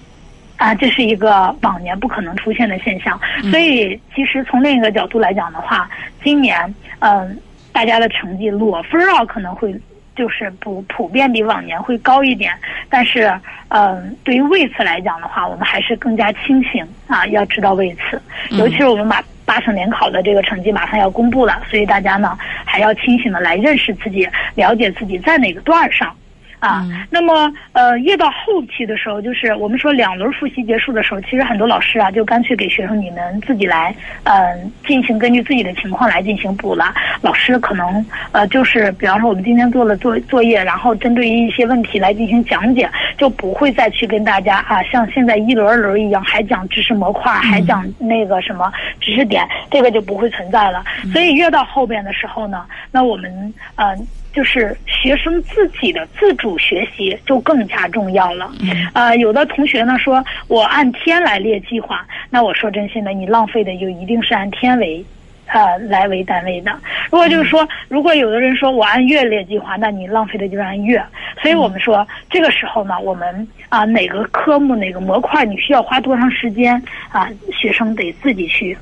[0.56, 3.16] 啊，这是一个往年不可能出现的现象，
[3.48, 5.88] 所以其实从另一个角度来讲的话，
[6.24, 7.38] 今年嗯，
[7.70, 9.72] 大家的成绩裸分啊可能会
[10.18, 12.52] 就是普普遍比往年会高一点，
[12.90, 13.32] 但是
[13.68, 26.12] 嗯，对于位次来讲的话，我们还是更加清醒啊，要知道位次，尤其是我们马八省联考的这个成绩马上要公布了，所以大家呢还要清醒的来认识自己，了解自己在哪个段儿上。
[26.60, 33.94] 啊，那么呃，越到后期的时候，就是我们说两轮复习结束的时候，其实很多老师啊，就干脆给学生你们自己来，
[34.24, 36.92] 呃，进行根据自己的情况来进行补了。
[37.20, 50.84] 老师可能呃，就是比方说我们今天做了作作业，然后针对于一些问题来进行讲解，就不会再去跟大家啊，像现在一轮轮一样，还讲知识模块，还讲那个什么知识点，这个就不会存在了。
[51.12, 53.96] 所以越到后边的时候呢，那我们呃。
[54.38, 58.48] 就是学生自己的自主学习就更加重要了。
[58.92, 65.04] 呃，有的同学呢说，我按天来列计划，那我说真心的，你浪费的就一定是按天为
[65.48, 66.70] 呃来为单位的。
[67.10, 71.02] 如果就是说，如果有的人说我按月列计划，那你浪费的就是按月。
[71.42, 78.78] 所以我们说这个时候呢，我们啊哪个科目哪个模块你需要花多长时间啊，学生得自己去。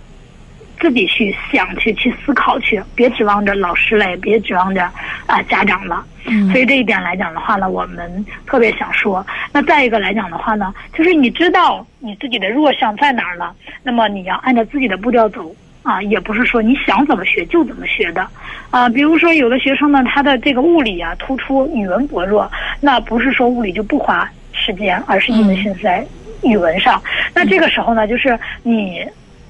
[0.79, 4.83] 自己去想去去思考去，别指望着老师了，也别指望着
[5.27, 6.05] 啊家长了。
[6.29, 9.25] 嗯所以这一点来讲的话呢，我们特别想说。
[9.53, 18.27] 那再一个来讲的话呢，就是你知道你自己的弱项在哪儿了，那么你要按照自己的步调走啊，也不是说你想怎么学就怎么学的
[18.71, 18.89] 啊。
[18.89, 26.05] 比如说有的学生呢，他的这个物理啊突出，语文薄弱，那不是说物理就不花时间，而是因为心思在
[26.43, 27.01] 语文上。
[27.33, 29.07] 那这个时候呢，就是你。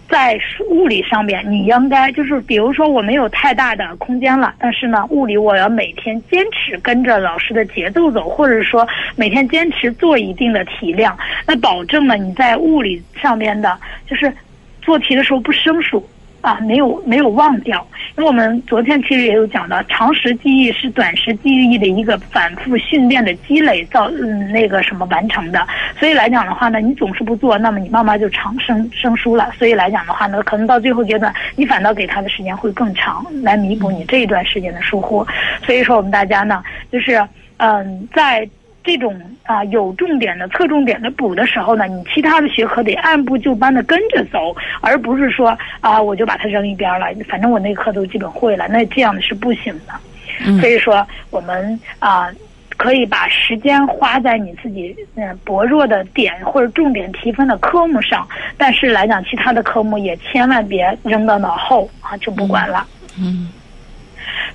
[0.08, 0.38] 在
[0.68, 11.16] 物理上面，你应该就是，比如说我没有太大的空间了，但是呢，物理我要每天坚持跟着老师的节奏走，或者说每天坚持做一定的题量，
[11.46, 14.32] 那保证了你在物理上面的，就是
[14.80, 16.04] 做题的时候不生疏。
[16.46, 17.84] 啊，没有没有忘掉。
[18.16, 25.66] 因为我们昨天其实也有讲到，长时记忆是短时记忆的一个反复训练的积累造嗯那个什么完成的。
[25.98, 29.50] 所以来讲的话呢，你总是不做，那么你慢慢就长生生疏了。
[29.58, 35.26] 所以来讲的话呢，可能到最后阶段，你反倒给他的时间会更长，来弥补你这一段时间的疏忽。
[35.64, 37.20] 所以说我们大家呢，就是
[37.56, 38.48] 嗯，在
[38.86, 49.92] 这种啊有重点的、侧重点的补的时候呢，你其他的学科得按部就班的跟着走，而不是说啊我就把它扔一边了，反正我那课都基本会了，那这样的是不行的。
[50.46, 52.30] 嗯所以说我们啊。
[52.78, 62.86] 可以把时间花在你自己嗯薄弱的点或者重点提分的科目上，但是来讲其他的科目也千万别扔到脑后啊，就不管了。
[63.18, 63.50] 嗯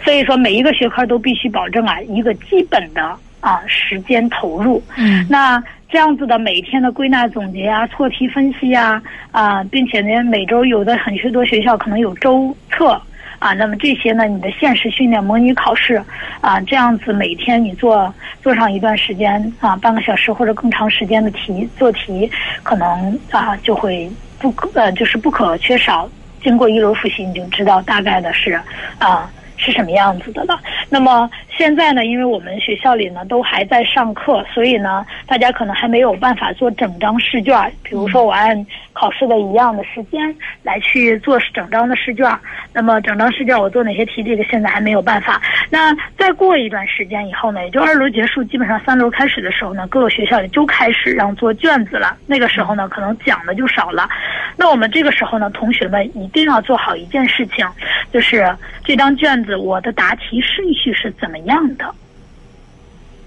[0.03, 4.81] 所以说每一个学科都必须保证啊一个基本的啊时间投入。
[4.97, 12.99] 嗯那这样子的每天的归纳总结啊、错题分析啊啊，并且呢每周有的很多学校可能有周测
[13.39, 16.01] 啊，那么这些呢你的现实训练、模拟考试
[16.39, 22.31] 啊，这样子每天你做做上一段时间啊，半个小时或者更长时间的题做题，
[22.63, 26.09] 可能啊就会不可呃就是不可缺少。
[26.41, 28.57] 经过一轮复习，你就知道大概的是
[28.97, 29.29] 啊。
[29.63, 30.59] 是什么样子的了？
[30.89, 31.29] 那么
[31.61, 37.55] 现在呢，因为我们学校里呢都还在上课，所以呢，大家可能还没有办法做整张试卷。
[37.83, 42.25] 比如说，我按考试的一样的时间来去做整张的试卷。
[42.73, 45.39] 那么整张试卷我做哪些题，这个现在还没有办法。
[45.69, 52.17] 那再过一段时间以后呢，也就二轮结束，基本上三轮开始的时候呢，各个学校里就开始让做卷子了。
[52.25, 54.09] 那个时候呢，可能讲的就少了。
[54.57, 57.67] 那我们这个时候呢，同学们一定要做好一件事情，
[58.11, 58.51] 就是
[58.83, 61.93] 这张卷子我的答题顺序是怎么样的。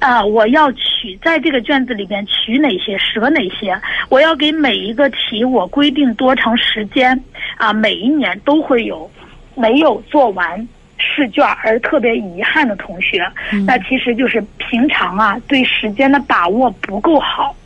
[0.00, 3.74] 啊，我要取在这个卷子里边取哪些，舍哪些？
[4.10, 7.18] 我要给每一个题我规定多长时间
[7.56, 7.72] 啊？
[7.72, 9.10] 每一年都会有
[9.54, 13.26] 没有做完试卷而特别遗憾的同学，
[13.66, 17.56] 那其实就是平常啊对时间的把握不够好。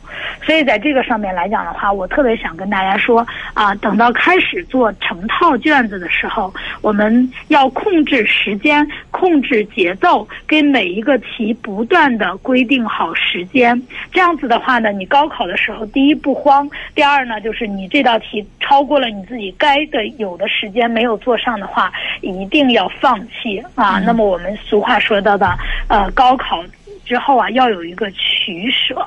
[0.43, 13.79] 所以在这个上面来讲的话，我特别想跟大家说啊，等到开始做成套卷子的时候，我们要控制时间，控制节奏，给每一个题不断的规定好时间。
[14.11, 23.99] 这样子的话呢，你高考的时候，第一不慌，第二呢，就是你这道题超过了你自己该的有的时间没有做上的话，一定要放弃啊。
[23.99, 26.63] 那么我们俗话说到的，呃，高考
[27.05, 29.05] 之后啊，要有一个取舍。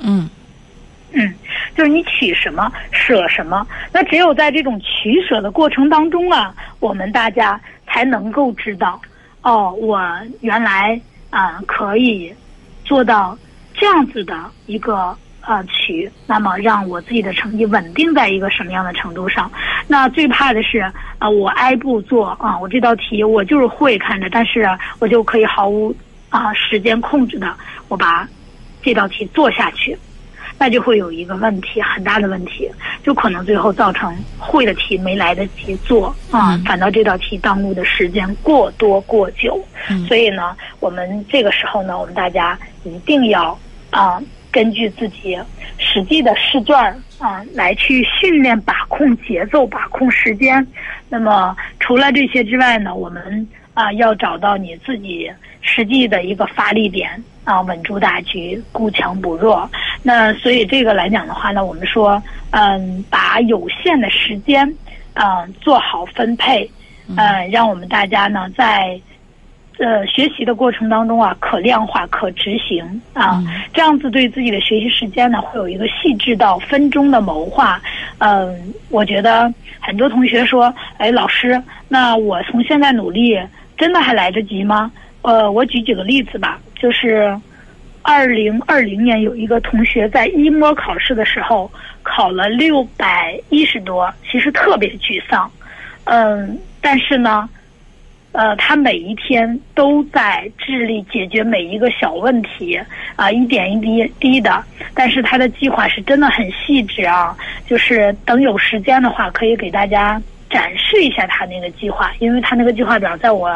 [0.00, 0.28] 嗯
[1.14, 1.32] 嗯，
[1.76, 9.00] 就是你取什么舍什么，那只有在这种取舍的过程当中啊，我们大家才能够知道，
[9.42, 10.00] 哦，我
[10.40, 11.00] 原来
[11.30, 12.32] 啊、可以
[12.84, 13.36] 做到
[13.74, 19.50] 这样子的一个呃取，那么让我自己的成绩稳定在一个什么样的程度上？
[19.86, 20.78] 那最怕的是
[21.18, 24.66] 啊、我挨步做啊，我这道题我就是会看着，但是
[24.98, 25.94] 我就可以毫无
[26.28, 27.54] 啊、时间控制的，
[27.88, 28.28] 我把
[28.82, 29.96] 这道题做下去。
[30.58, 32.70] 那就会有一个问题，很大的问题，
[33.02, 39.62] 就可能最后造成会的题没来得及做啊，反倒这道题耽误的时间过多过久。
[39.90, 43.58] 嗯所以呢，我们这个时候呢，我们大家一定要
[43.90, 45.38] 啊，根据自己
[45.76, 50.66] 实际的试卷儿啊，来去训练把控节奏、把控时间。
[51.10, 57.10] 那么除了这些之外呢，我们啊要找到你自己实际的一个发力点
[57.44, 59.68] 啊，稳住大局，孤强不弱。
[60.02, 64.66] 那所以这个来讲的话呢，我们说，嗯，把有限的时间，
[65.14, 66.70] 嗯，做好分配，
[67.16, 68.98] 嗯，让我们大家呢在
[69.78, 73.42] 呃学习的过程当中啊，可量化、可执行啊，
[73.72, 77.82] 这样子对自己的学习时间呢，会有一个细致到分钟的谋划。
[78.18, 83.38] 嗯，我觉得很多同学说，哎，老师，那我从现在努力，
[83.76, 84.90] 真的还来得及吗？
[85.22, 87.34] 呃，我举几个例子吧，就是
[88.02, 91.70] 二零二零年有一个同学在一模考试的时候
[92.02, 95.50] 考了六百一十多，其实特别沮丧。
[96.04, 97.48] 嗯，但是呢。
[98.36, 102.76] 呃，他每一天都在致力解决每一个小问题，
[103.14, 104.60] 啊，一点一滴滴的。
[104.92, 110.20] 但是他的计划是真的很细致啊，就是等有时间的话，可以给大家
[110.54, 113.48] 展示一下他那个计划，因为他那个计划表在我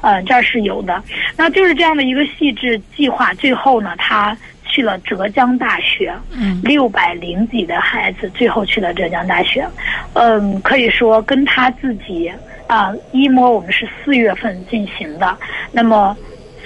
[0.00, 1.02] 呃这儿是有的。
[1.36, 4.34] 那就是这样的一个细致计划，最后呢，他
[4.64, 9.68] 去了浙江大学，嗯，六百零几的孩子最后去了浙江大学，
[10.14, 12.32] 嗯，可以说跟他自己。
[12.68, 15.38] 啊，一模我们是四月份进行的，
[15.70, 16.16] 那么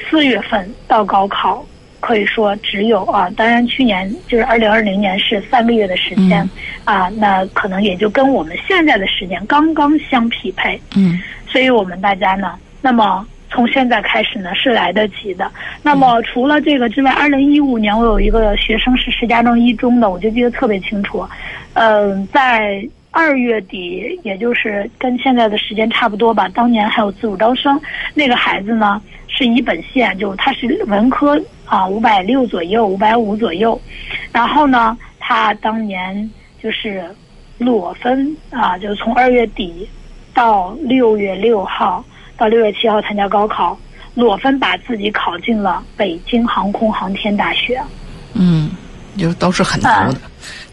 [0.09, 1.63] 四月份到高考，
[2.01, 6.49] 可以说只有啊，当然去年就是二零二零年是三个月的时间，
[6.85, 15.51] 啊，那可能也就跟我们现在的时间刚刚相匹配，嗯，所以我们大家呢，那么从现在开始呢是来得及的。
[15.83, 21.25] 那么除了这个之外，二零一五年我有一个学生是石家庄一中的，我就记得特别清楚，
[21.75, 22.83] 嗯，在。
[23.13, 26.49] 二月底，也就是跟现在的时间差不多吧。
[26.55, 27.77] 当年还有自主招生，
[28.15, 31.37] 那个孩子呢是一本线，就他是文科
[31.71, 33.81] 啊，五百六左右，五百五左右。
[34.33, 36.29] 然后呢，他当年
[36.61, 37.09] 就是
[37.59, 39.89] 裸分啊，就是从二月底
[40.35, 42.05] 到六月六号
[42.37, 43.79] 到六月七号参加高考，
[44.15, 47.81] 裸分把自己考进了北京航空航天大学。
[48.35, 48.73] 嗯，
[49.17, 50.21] 就都是很牛的。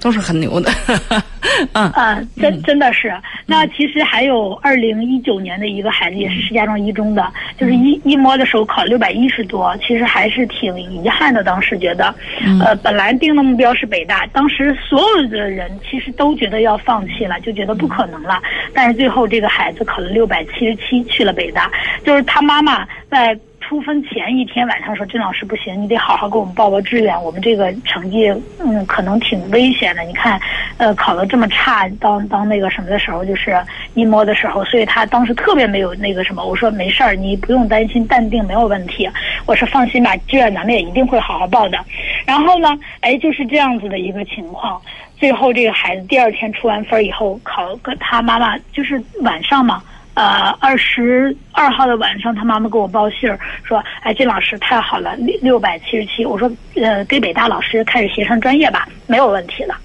[0.07, 0.71] 都是很牛的，
[1.73, 3.13] 嗯啊，真真的是。
[3.45, 11.43] 那其实还有二零一九年的一个孩子，也是石家庄一中的，就是一一模的时候考六百一十多，其实还是挺遗憾的。
[11.43, 12.15] 当时觉得，
[12.63, 18.41] 呃，本来定的目标是北大，当时所有的人其实都觉得要放弃了，就觉得不可能了。
[18.73, 21.69] 但是最后这个孩子考了六百七十七，去了北大，
[22.05, 23.37] 就是他妈妈在。
[23.67, 27.21] 出分前一天晚上说：“郑老师不行，你得好好给我们报报志愿。
[27.21, 30.01] 我们这个成绩，嗯，可能挺危险的。
[30.03, 30.39] 你看，
[30.77, 33.61] 呃，考的这么差，当当那个什么的时候，就是
[33.93, 36.45] 一摸的时候，所以他当时特别没有那个什么。
[36.45, 39.05] 我说没事儿，你不用担心，淡定，没有问题。
[39.45, 41.77] 我说放心吧，志愿咱们也一定会好好报的。
[42.25, 42.69] 然后呢，
[43.01, 44.81] 哎，就是这样子的一个情况。
[45.17, 49.83] 最后这个孩子第二天出完分以后，考跟他妈妈就是晚上嘛。”
[50.17, 59.75] 呃，二十二号的晚上，他妈妈给我报信儿说：“哎，金老师太好了，六六百七十七。”我说：“呃，给北大老师开始协商专业吧，没有问题了。”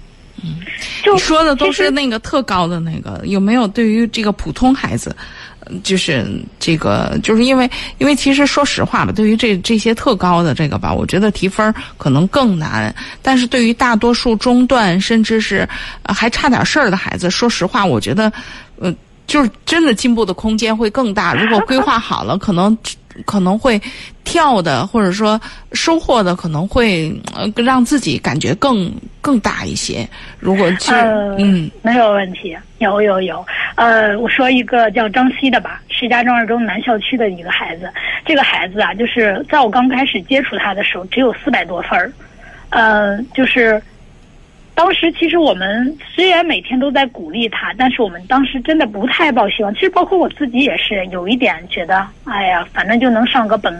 [0.43, 0.55] 嗯，
[1.05, 5.15] 你说的都是那个特高的那个，有没有对于这个普通孩子，
[5.83, 6.25] 就是
[6.57, 7.69] 这个，就是因为
[7.99, 12.91] 因为其实说实话吧，对于这这些特高的这个吧，我觉得提分可能更难。
[13.21, 15.69] 但是对于大多数中段甚至是
[16.03, 18.33] 还差点事儿的孩子，说实话，我觉得，
[18.79, 18.91] 呃。
[19.27, 21.33] 就是真的进步的空间会更大。
[21.39, 22.77] 如果规划好了，可能
[23.25, 23.81] 可能会
[24.23, 25.39] 跳的，或者说
[25.73, 30.07] 收获的，可能会呃让自己感觉更更大一些。
[30.39, 30.91] 如果去
[31.37, 33.45] 嗯，没有问题，有有有。
[33.75, 37.89] 呃，我说一个叫张希的吧，石家庄二中南校区的一个孩子。
[38.25, 42.11] 这个孩子啊，就是在我刚开始接触他的时候，只有四百多分儿。
[42.69, 43.81] 呃，就是。
[44.75, 49.73] 当时其实我们虽然每天都在鼓励他，但是我们当时真的不太抱希望。
[49.73, 53.73] 其实包括我自己也是有一点觉得，哎呀，反正就能上个本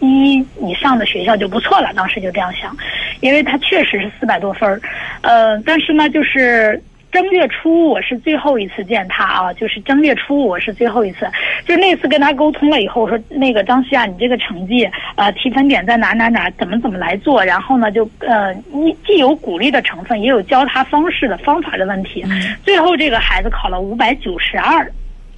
[0.00, 1.92] 一以上的学校就不错了。
[1.94, 2.76] 当时就这样想，
[3.20, 4.80] 因为他确实是四百多分儿，
[5.22, 6.82] 呃，但是呢，就是。
[7.14, 11.30] 正月初我是最后一次见他啊，就是正月初我是最后一次，
[11.64, 14.84] 就那次跟他沟通了以后，我说那个张希啊，你这个成绩
[15.14, 22.24] 呃提分点在哪哪哪，怎么怎么来做，然后呢就呃你既有鼓励的成分，也有教他方式的方法的问题，
[22.64, 24.84] 最后这个孩子考了五百九十二，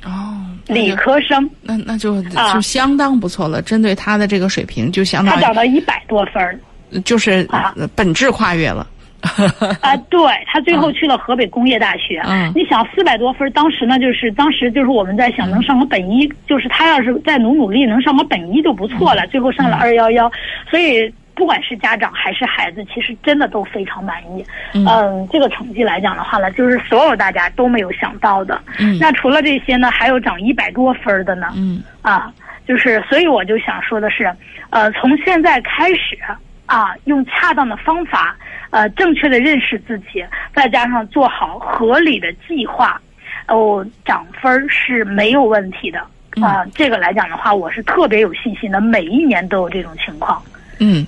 [0.03, 6.61] 哦，理科生，那那就就相当不错了，针对他的这个水平就相当他涨到一百多分
[7.05, 7.47] 就是
[7.95, 8.81] 本质跨越了。
[8.81, 8.87] 啊，
[10.09, 12.21] 对他最后去了河北工业大学。
[12.25, 19.27] 嗯，你想四百多分，当时呢就是当时就是我们在想能上个本一，就是他要是再努努力能上个本一就不错了。
[19.29, 20.31] 最后上了二幺幺，
[20.71, 24.45] 所以不管是家长还是孩子，其实真的都非常满意。
[24.75, 28.61] 嗯，这个成绩来讲的话呢，就是所有大家都没有想到的。
[28.79, 31.49] 嗯，那除了这些呢，还有涨一百多分的呢。
[31.55, 32.33] 嗯，啊，
[32.67, 34.31] 就是所以我就想说的是，
[34.71, 36.19] 呃，从现在开始
[36.67, 38.35] 啊，用恰当的方法。
[38.77, 40.23] 呃，正确的认识自己，
[40.55, 43.01] 再加上做好合理的计划，
[43.49, 45.99] 哦，涨分是没有问题的。
[46.43, 50.43] 啊、这个来讲的话，我是特别有信心的，每一年都有这种情况。
[50.79, 51.07] 嗯，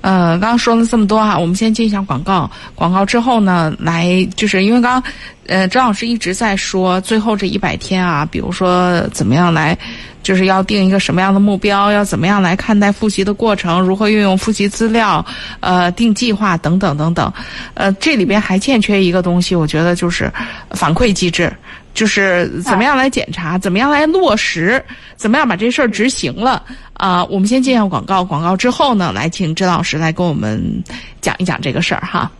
[0.00, 2.50] 呃，刚刚说了这么多哈，我们先进一下广告。
[2.74, 5.02] 广告之后呢，来就是因为刚，
[5.46, 9.76] 呃，张老师一直在说最后这一百天啊，比如说怎么样来，
[10.22, 15.24] 就是要定一个什么样的目标，要怎么样来看待复习的过程，如何运用复习资料，
[15.60, 17.32] 呃，定计划等等等等。
[17.74, 20.32] 呃，这里边还欠缺一个东西，我觉得就是
[20.70, 21.52] 反馈机制。
[21.94, 24.82] 就是怎么样来检查，怎么样来落实，
[25.16, 26.62] 怎么样把这事儿执行了
[26.94, 30.82] 啊、我们先进下广告，广告之后呢，来请甄老师来跟我们
[31.20, 32.30] 讲一讲这个事儿哈。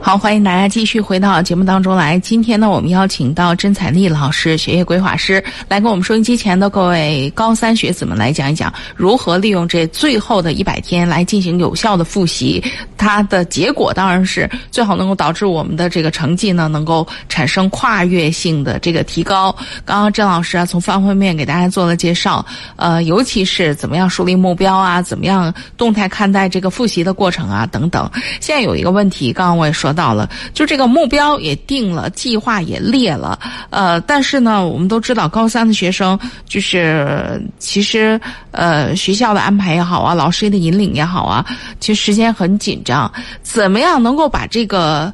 [0.00, 2.18] 好，欢迎大家继续回到节目当中来。
[2.18, 12.62] 今天呢，我们邀请到甄彩丽老师，学业规划师，来跟我们收音机前的各位高三学子们来讲一讲如何利用这最后的一百天来进行有效的复习。
[12.96, 19.54] 它的结果当然是最好能够导致我们的这个成绩呢能够产生跨越性的这个提高。
[19.84, 22.44] 刚刚甄老师啊从方方面面给大家做了介绍，
[22.76, 28.10] 呃，尤其是怎么样树立目标啊，怎么样动态看待这个复习的过程啊等等。
[28.40, 33.38] 现在有一个问题，刚刚我说到了，就这个目标也定了，计划也列了，
[33.70, 41.44] 呃，但是呢，我们都知道高三的学生就是其实呃学校的安排也好啊，老师的引领也好啊，
[41.80, 43.12] 其实时间很紧张，
[43.42, 45.12] 怎么样能够把这个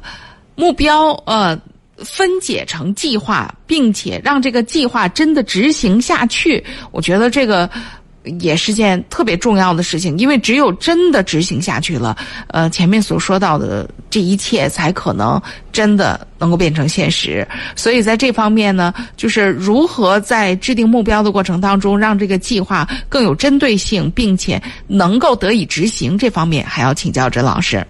[0.55, 1.57] 目标呃。
[2.05, 7.67] 分解成计划，并且让这个计划真的执行下去，我觉得这个
[8.39, 12.15] 也是件特别重要的事情，因为只有真的执行下去了，
[12.47, 17.47] 呃，前面所说到的这一切才可能真的能够变成现实。
[17.75, 27.85] 所以在这方面呢，就是如何在制定目标的过程当中，让这个计划更有针对性，并且能够得以执行，这方面还要请教甄老师。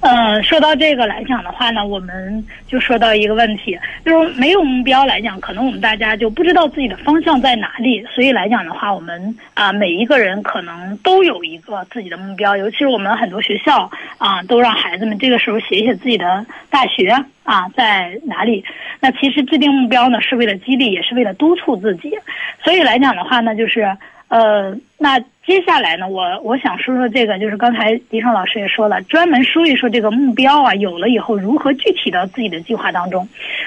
[0.00, 8.04] 呃，说到这个来讲的话呢，我们就说到一个问题，就是没有目标来讲，可能我们大家就不知道自己的方向在哪里。
[8.14, 17.10] 所以来讲的话，我们啊、每一个人可能都有一个自己的目标，尤其是我们很多学校啊、都让孩子们这个时候写一写自己的大学
[17.42, 18.64] 啊在哪里。
[19.00, 22.16] 那其实制定目标呢，是为了激励，也是为了督促自己。
[22.62, 23.96] 所以来讲的话呢，就是
[24.28, 33.26] 呃，那接下来呢，我我想说说这个，就是刚才迪胜老师也说了，专门说一说这个目标啊，有了以后如何具体到自己的计划当中。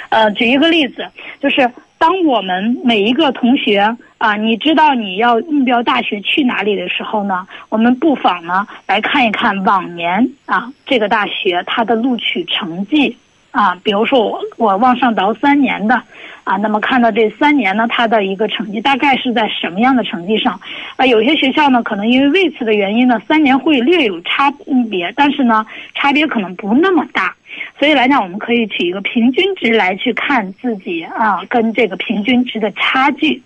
[0.09, 1.07] 呃，举一个例子，
[1.39, 13.17] 就是当我们每一个同学啊，你知道你要目标大学去哪里的时候呢，我们不妨呢来看一看往年啊这个大学它的录取成绩。
[13.51, 16.01] 啊，比如说我我往上倒三年的，
[16.43, 20.59] 啊，那么看到这三年呢，他的一个成绩大概是在什么样的成绩上？
[20.95, 24.51] 啊，有些学校呢，可能因为位次的原因呢，三年会略有差
[24.89, 27.35] 别，但是呢，差别可能不那么大。
[27.77, 33.41] 所以来讲，我们可以取一个平均值来去看自己啊，跟这个平均值的差距。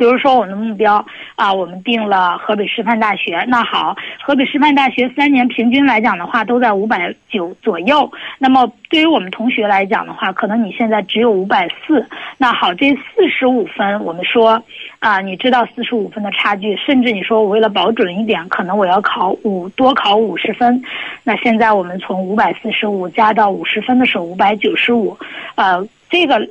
[0.00, 3.44] 比如说我们的目标啊，我们定了河北师范大学。
[3.48, 8.10] 那好，河北师范大学三年平均来讲的话，都在五百九左右。
[8.38, 12.02] 那么对于我们同学来讲的话，可能你现在只有五百四。
[12.38, 14.62] 那好，这四十五分，我们说
[15.00, 20.82] 啊，你知道四十五分的差距，甚至你说我为了保准一点，可能我要考五多考五十分。
[21.24, 25.14] 那现在我们从五百四十五加到五十分的时候，五百九十五，
[25.56, 26.48] 呃，这个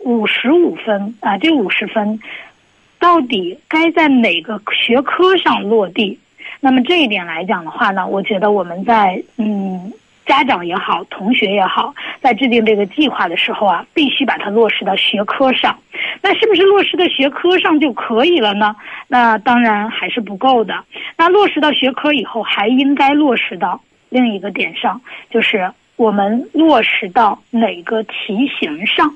[0.00, 2.18] 五十五分啊，这五十分。
[2.98, 6.18] 到底该在哪个学科上落地？
[6.60, 9.92] 那么这一点来讲的话呢，我觉得我们在嗯
[10.26, 15.78] 家长也好，同学也好，在制定这个计划的时候啊，必须把它落实到学科上。
[16.20, 18.74] 那是不是落实到学科上就可以了呢？
[19.06, 20.84] 那当然还是不够的。
[21.16, 29.14] 那落实到学科以后，还应该落实到另一个点上，就是我们落实到哪个题型上。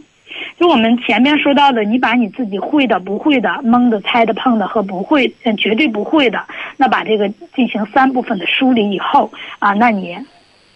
[0.58, 6.44] 就我们前面说到的，你把你自己会的、不会的、蒙的、猜的、碰的和不会、嗯绝对不会的，
[6.76, 10.16] 那把这个进行三部分的梳理以后啊，那你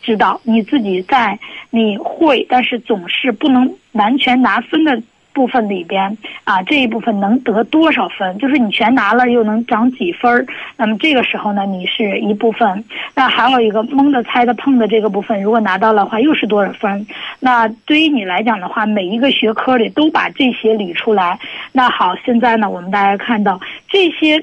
[0.03, 1.39] 知道你自己在
[1.71, 5.01] 你会，但是总是不能完全拿分的
[5.37, 8.39] 部分里边啊，这一部分能得多少分？
[8.39, 10.47] 就是你全拿了又能涨几分儿？
[10.79, 12.83] 那么这个时候呢，你是一部分。
[13.15, 17.07] 那还有一个蒙的、猜的、碰的这个部分，如果拿到的话，又是多少分？
[17.39, 21.39] 那对于你来讲的话，每一个学科里都把这些捋出来。
[21.73, 23.61] 那好，现在呢，我们大家看到
[23.91, 24.43] 这些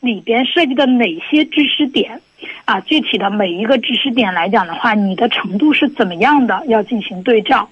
[0.00, 2.18] 里边涉及的哪些知识点？
[2.64, 6.62] 啊，具体的每一个知识点来讲的话，你的程度是怎么样的？
[6.68, 7.68] 要进行对照。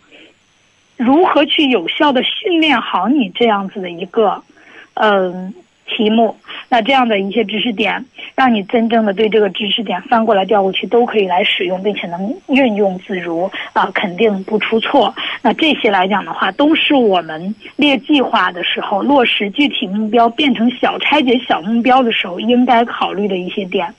[0.99, 4.43] 如何去有效的训练好你这样子的一个，
[4.95, 5.55] 嗯、
[5.89, 6.36] 题目，
[6.68, 8.05] 那这样的一些知识点，
[8.36, 15.14] 让你真正的对这个知识点翻过来调过去都可以来使用，并且能运用自如啊，肯定不出错。
[15.43, 23.93] 那这些来讲的话，都是我们列计划的时候，落实具体目标变成小拆解小目标的时候，应该考虑的一些点。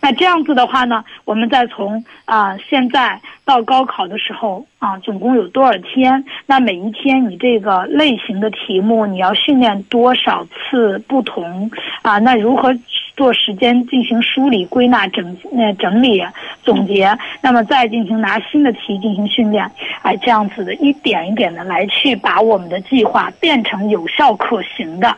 [0.00, 6.24] 那这样子的话呢，我们再从啊现在到高考的时候啊，总共有多少天？
[6.46, 11.70] 那每一天你这个类型的题目，你要训练多少次不同从
[12.00, 12.18] 啊？
[12.18, 12.74] 那如何
[13.14, 16.24] 做时间进行梳理、归纳、整呃整理、
[16.62, 17.16] 总结？
[17.42, 19.70] 那么再进行拿新的题进行训练，
[20.00, 25.14] 哎，这样子的一点一点的来去把我们的计划变成有效可行的。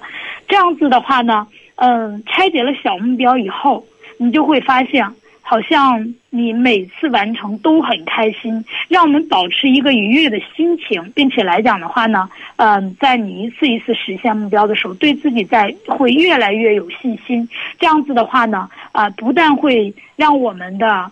[0.48, 1.46] 这样子的话呢，
[1.76, 3.84] 嗯，拆解了小目标以后。
[4.20, 5.08] 你就会发现，
[5.50, 17.48] 好像你每次完成都很开心，让我们保持一个愉悦的心情，并且来讲的话呢，嗯，在你一次一次实现目标的时候，对自己在会越来越有信心。
[17.80, 21.10] 这样子的话呢，啊，不但会让我们的，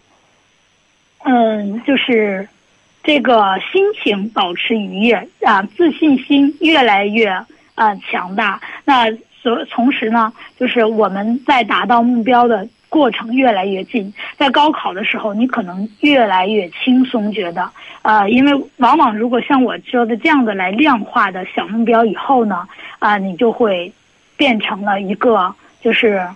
[1.25, 2.47] 嗯，就是
[3.03, 7.27] 这个心情保持愉悦啊，自信心越来越
[7.75, 8.61] 啊强大。
[8.85, 9.11] 那
[9.41, 12.69] 所同时呢，就是我们在达到目标的。
[12.89, 17.71] 过程越来越近，在高考的时候，你可能越来越轻松，觉得，
[18.03, 22.67] 啊，因为往往如果像我说的这样的来量化的小目标以后呢，
[22.99, 23.93] 啊，你就会
[24.37, 26.27] 变成了一个就是。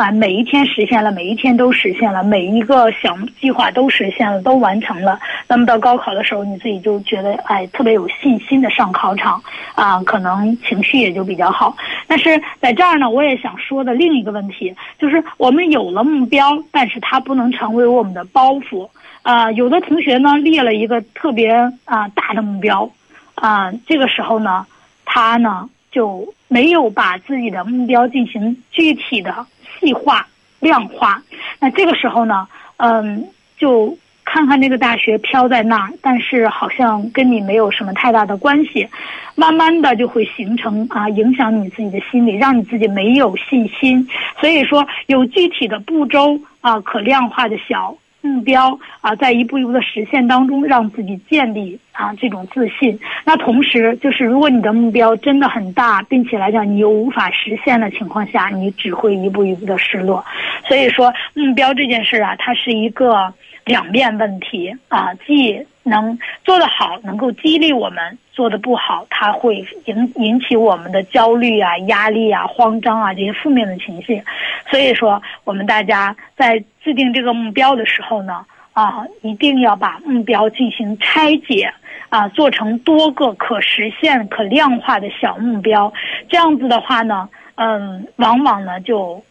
[0.00, 5.20] 啊，每一天实现了，每一天都实现了，每一个小计划都实现了，都完成了。
[5.46, 9.42] 那么到高考的时候，你自己就觉得哎，特别有信心的上考场
[9.74, 11.76] 啊，可能情绪也就比较好。
[12.06, 18.88] 但是在这儿呢，我也想说的另一个问题就是，我们有了目标，但是它不能成为我们的包袱
[19.20, 19.52] 啊。
[19.52, 21.52] 有的同学呢列了一个特别
[21.84, 22.90] 啊大的目标
[23.34, 24.64] 啊，这个时候呢，
[25.04, 29.44] 他呢就没有把自己的目标进行具体的。
[29.80, 30.26] 细化、
[30.60, 31.22] 量化，
[31.58, 33.26] 那这个时候呢，嗯，
[33.58, 38.86] 就看看那个大学飘在那儿，但是好像跟你没有什么太大的关系，
[39.34, 44.06] 慢慢的就会形成啊，影响你自己的心理，让你自己没有信心。
[44.38, 47.96] 所以说，有具体的步骤啊，可量化的小。
[48.22, 52.98] 目标啊，在一步一步的实现当中，让自己建立啊这种自信。
[53.24, 60.24] 那同时，就是如果你的目标真的很大，并且来讲你又无法实现的情况下，你只会一步一步的失落。
[60.66, 63.32] 所以说，目标这件事啊，它是一个
[63.64, 68.16] 两面问题啊，既能做得好，能够激励我们。
[68.32, 74.22] 做的不好，它会引引起我们的焦虑啊、压力啊、慌张啊这些负面的情绪。
[74.70, 81.70] 所以说，我们大家在制定这个目标的时候呢，啊，一定要把目标进行拆解
[82.08, 85.92] 啊，做成多个可实现、可量化的小目标。
[86.26, 89.22] 这样子的话呢，嗯，往往呢就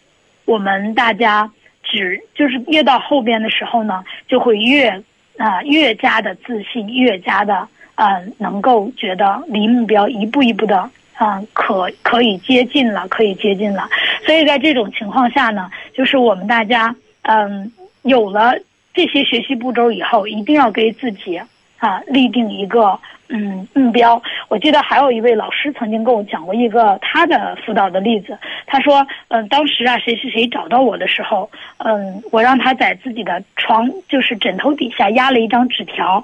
[0.46, 1.50] 我们大家
[1.82, 5.02] 只就是越到后边的时候呢，就会越
[5.40, 7.68] 啊越加的自信，越加的。
[8.02, 13.90] 嗯，能够觉得离目标一步一步的，嗯，可可以接近了，可以接近了。
[14.26, 17.70] 所以在这种情况下呢，就是我们大家，嗯，
[18.04, 18.56] 有了
[18.94, 21.42] 这些学习步骤以后，一定要给自己
[21.80, 23.00] 啊立定一个
[23.30, 24.22] 嗯目标。
[24.48, 36.24] 我记得还有一位老师曾经跟我讲过一个他的辅导的例子，他说，嗯，当时啊，谁谁谁找到我的时候，嗯，我让他在自己的床，就是枕头底下压了一张纸条，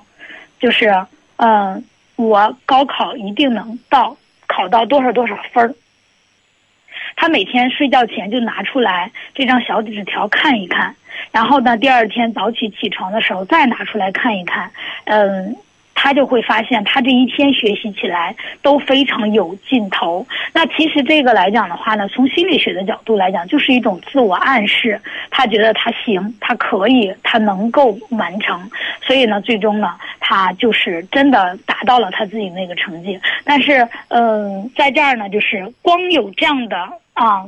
[0.60, 0.94] 就是。
[1.38, 1.84] 嗯，
[2.16, 4.16] 我高考一定能到，
[4.48, 5.76] 考到多少多少分儿。
[7.16, 10.96] 他每天睡觉前就拿出来这张小纸条看一看，
[11.32, 14.72] 然后呢，第二天早起起床的时候再拿出来看一看，
[15.06, 15.56] 嗯。
[15.98, 20.28] 他就会发现，他这一天学习起来都非常有劲头。
[20.52, 25.00] 那其实这个来讲的话呢，从心理学的角度来讲，就是一种自我暗示。
[25.32, 28.70] 他觉得他行，他可以，他能够完成。
[29.02, 33.18] 所以呢，最终呢，他就是真的达到了他自己那个成绩。
[33.46, 36.76] 但是，嗯，在这儿呢，就是光有这样的
[37.16, 37.44] 啊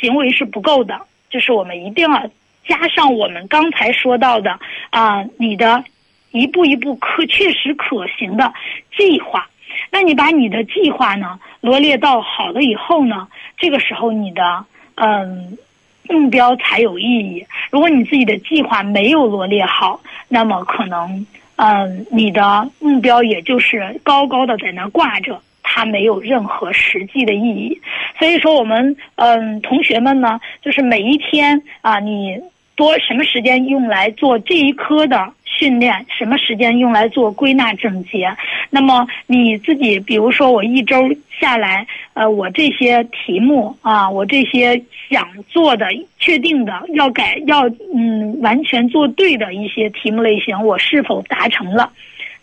[0.00, 0.98] 行为是不够的，
[1.28, 2.30] 就是我们一定要
[2.66, 4.58] 加上我们刚才说到的
[4.90, 5.84] 啊，你的。
[6.30, 8.52] 一步一步可确实可行的
[8.94, 9.48] 计划，
[9.90, 14.66] 那你把你的计划呢罗列到好了以后呢，这个时候你的
[14.96, 15.56] 嗯
[16.02, 17.46] 目标才有意义。
[17.70, 25.40] 如果你自己的计划没有罗列好，那么可能嗯你的目标也就是高高的在那挂着，
[25.70, 27.80] 它没有任何实际的意义。
[28.18, 32.40] 所以说我们嗯同学们呢，就是每一天啊你。
[32.78, 36.06] 多什么时间用来做这一科的训练？
[36.16, 38.32] 什么时间用来做归纳总结？
[38.70, 40.96] 那么你自己，比如说我一周
[41.40, 45.88] 下来，呃，我这些题目啊，我这些想做的、
[46.20, 51.90] 确定的要改、要嗯完全做对的一些题目类型，我是否达成了？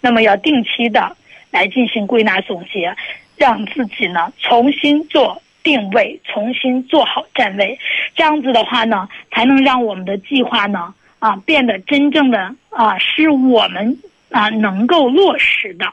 [0.01, 1.15] 那么要定期的
[1.55, 2.95] 来进行归纳总结，
[3.37, 7.79] 让自己呢重新做定位，重新做好站位。
[8.15, 13.97] 这样子的话呢，才能让我们的计划呢啊变得真正的啊是我们。
[14.31, 15.85] 啊，能够落实的，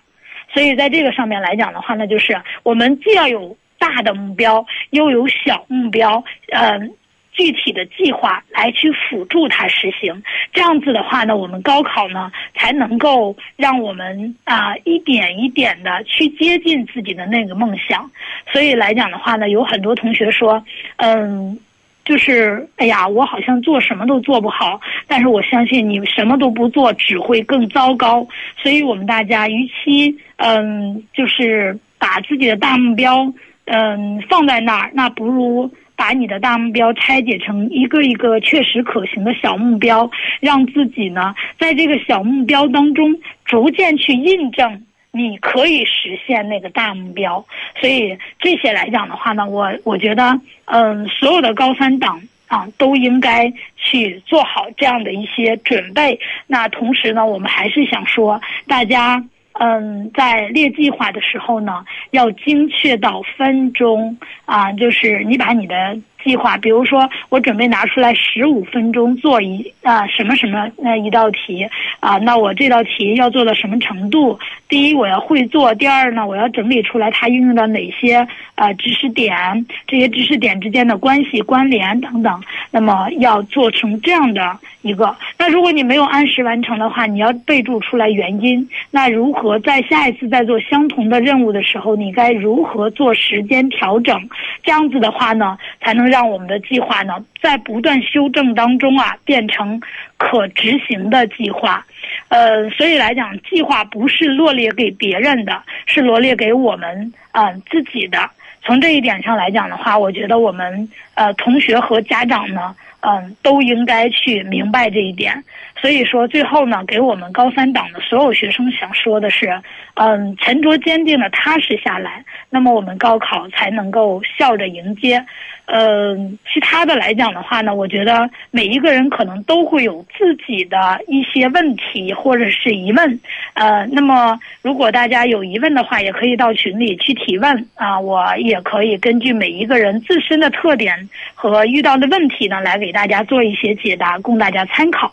[0.53, 6.93] 所以在这个上面来讲的话呢，就是我们既要有大的目标，又有小目标，嗯，
[7.33, 10.23] 具体的计划来去辅助它实行。
[10.53, 18.11] 这样子的话呢，我们高考呢才能够让我们啊一点一点的去接近自己的那个梦想。
[18.53, 20.63] 所以来讲的话呢，有很多同学说，
[20.97, 21.59] 嗯。
[22.05, 28.27] 就是哎呀，我好像做什么都做不好，但是我相信你什么都不做只会更糟糕。
[28.61, 33.33] 所以我们大家，与其嗯，就是把自己的大目标
[33.67, 35.73] 嗯放在那儿，那不如
[36.03, 44.83] 把你的大目标拆解成一个一个确实可行的小目标，让自己呢在这个小目标当中逐渐去印证。
[45.13, 47.47] 你可以实现那个大目标，
[47.81, 56.19] 所以这些来讲的话呢，我我觉得，嗯，所有的高三党啊都应该去做好这样的一些准备。
[56.49, 59.23] 那同时呢，我们还是想说，大家
[59.61, 65.97] 嗯，在列计划的时候呢，要精确到分钟啊，就是你把你的。
[66.25, 71.67] 计划，比如说，我准备拿出来十五分钟做一啊什么什么那一道题
[71.99, 74.39] 啊，那我这道题要做到什么程度？
[74.69, 82.41] 第一，我要会做；第二呢，我要整理出来它运用到哪些啊知识点，这些知识点之间的关系、关联等等。
[82.71, 85.15] 那么要做成这样的一个。
[85.39, 88.67] 那如果你没有按时完成的话，你要备注出来原因。
[88.91, 94.29] 那如何在下一次再做相同的任务的时候，你该如何做时间调整？
[94.63, 96.12] 这样子的话呢，才能。
[96.13, 99.81] 让我们的计划呢，在不断修正当中啊，变成
[100.19, 101.85] 可执行的计划。
[102.29, 108.31] 呃，所以来讲，计划不是罗列给别人的，是罗列给我们啊自己的。
[108.65, 115.43] 从这一点上来讲的话，我觉得我们呃同学和家长呢，嗯，都应该去明白这一点。
[115.83, 119.61] 所以说，最后呢，给我们高三党的所有学生想说的是，
[119.95, 125.27] 嗯，沉着坚定的踏实下来，那么我们高考才能够笑着迎接。
[125.67, 133.21] 嗯，其他的来讲的话呢，我觉得每一个人可能都会有自己的一些问题或者是疑问，
[133.55, 145.13] 呃，那么如果大家有疑问的话，也可以到群里去提问啊，我也可以根据每一个人自身的特点和遇到的问题呢，来给大家做一些解答，供大家参考，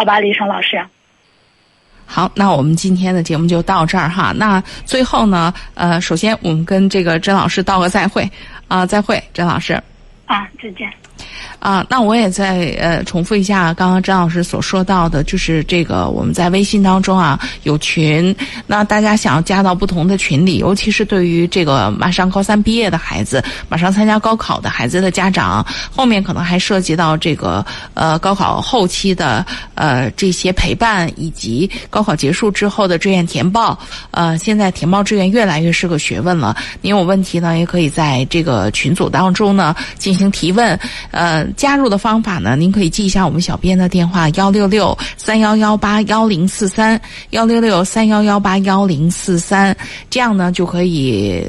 [0.00, 0.82] 好吧，李爽老师。
[2.06, 4.32] 好，那我们今天的节目就到这儿哈。
[4.34, 8.26] 那最后呢，呃，首先我们跟这个甄老师道个再会。
[8.66, 9.74] 啊，再会，甄老师。
[10.24, 10.90] 啊，再见。
[11.58, 18.34] 啊，那我也再呃重复一下刚刚张老师所说到的，就是这个我们在微信当中啊有群，
[18.66, 25.64] 那大家想要加到不同的群里，尤其是对于这个马上高三毕业的孩子，马上参加高考的孩子的家长，
[25.94, 29.44] 后面可能还涉及到这个呃高考后期的
[29.74, 33.78] 呃这些陪伴，以及高考结束之后的志愿填报。
[34.12, 40.78] 呃，现在填报志愿越来越是个学问了，您有问题呢，也可以在这个群组当中呢进行提问，
[41.10, 41.46] 呃。
[41.56, 42.56] 加入的方法呢？
[42.56, 47.00] 您可以记一下我们小编的电话：幺六六三幺幺八幺零四三，
[47.30, 49.76] 幺六六三幺幺八幺零四三，
[50.08, 51.44] 这样呢就可以。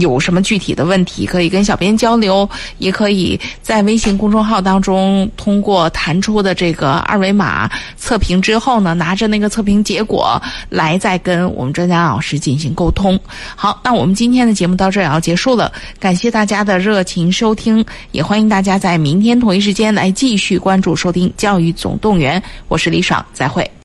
[0.00, 13.18] 有什么具体的问题，可以跟小编交流，也可以在微信公众号当中通过弹出的这个二维码测评之后呢，拿着那个测评结果来再跟我们专家老师进行沟通。
[13.54, 23.68] 好，那我们今天的节目到这也要结束了，感谢大家的热情收听，也欢迎大家在明天同一时间来继续关注收听《教育总动员》，我是李爽，再会。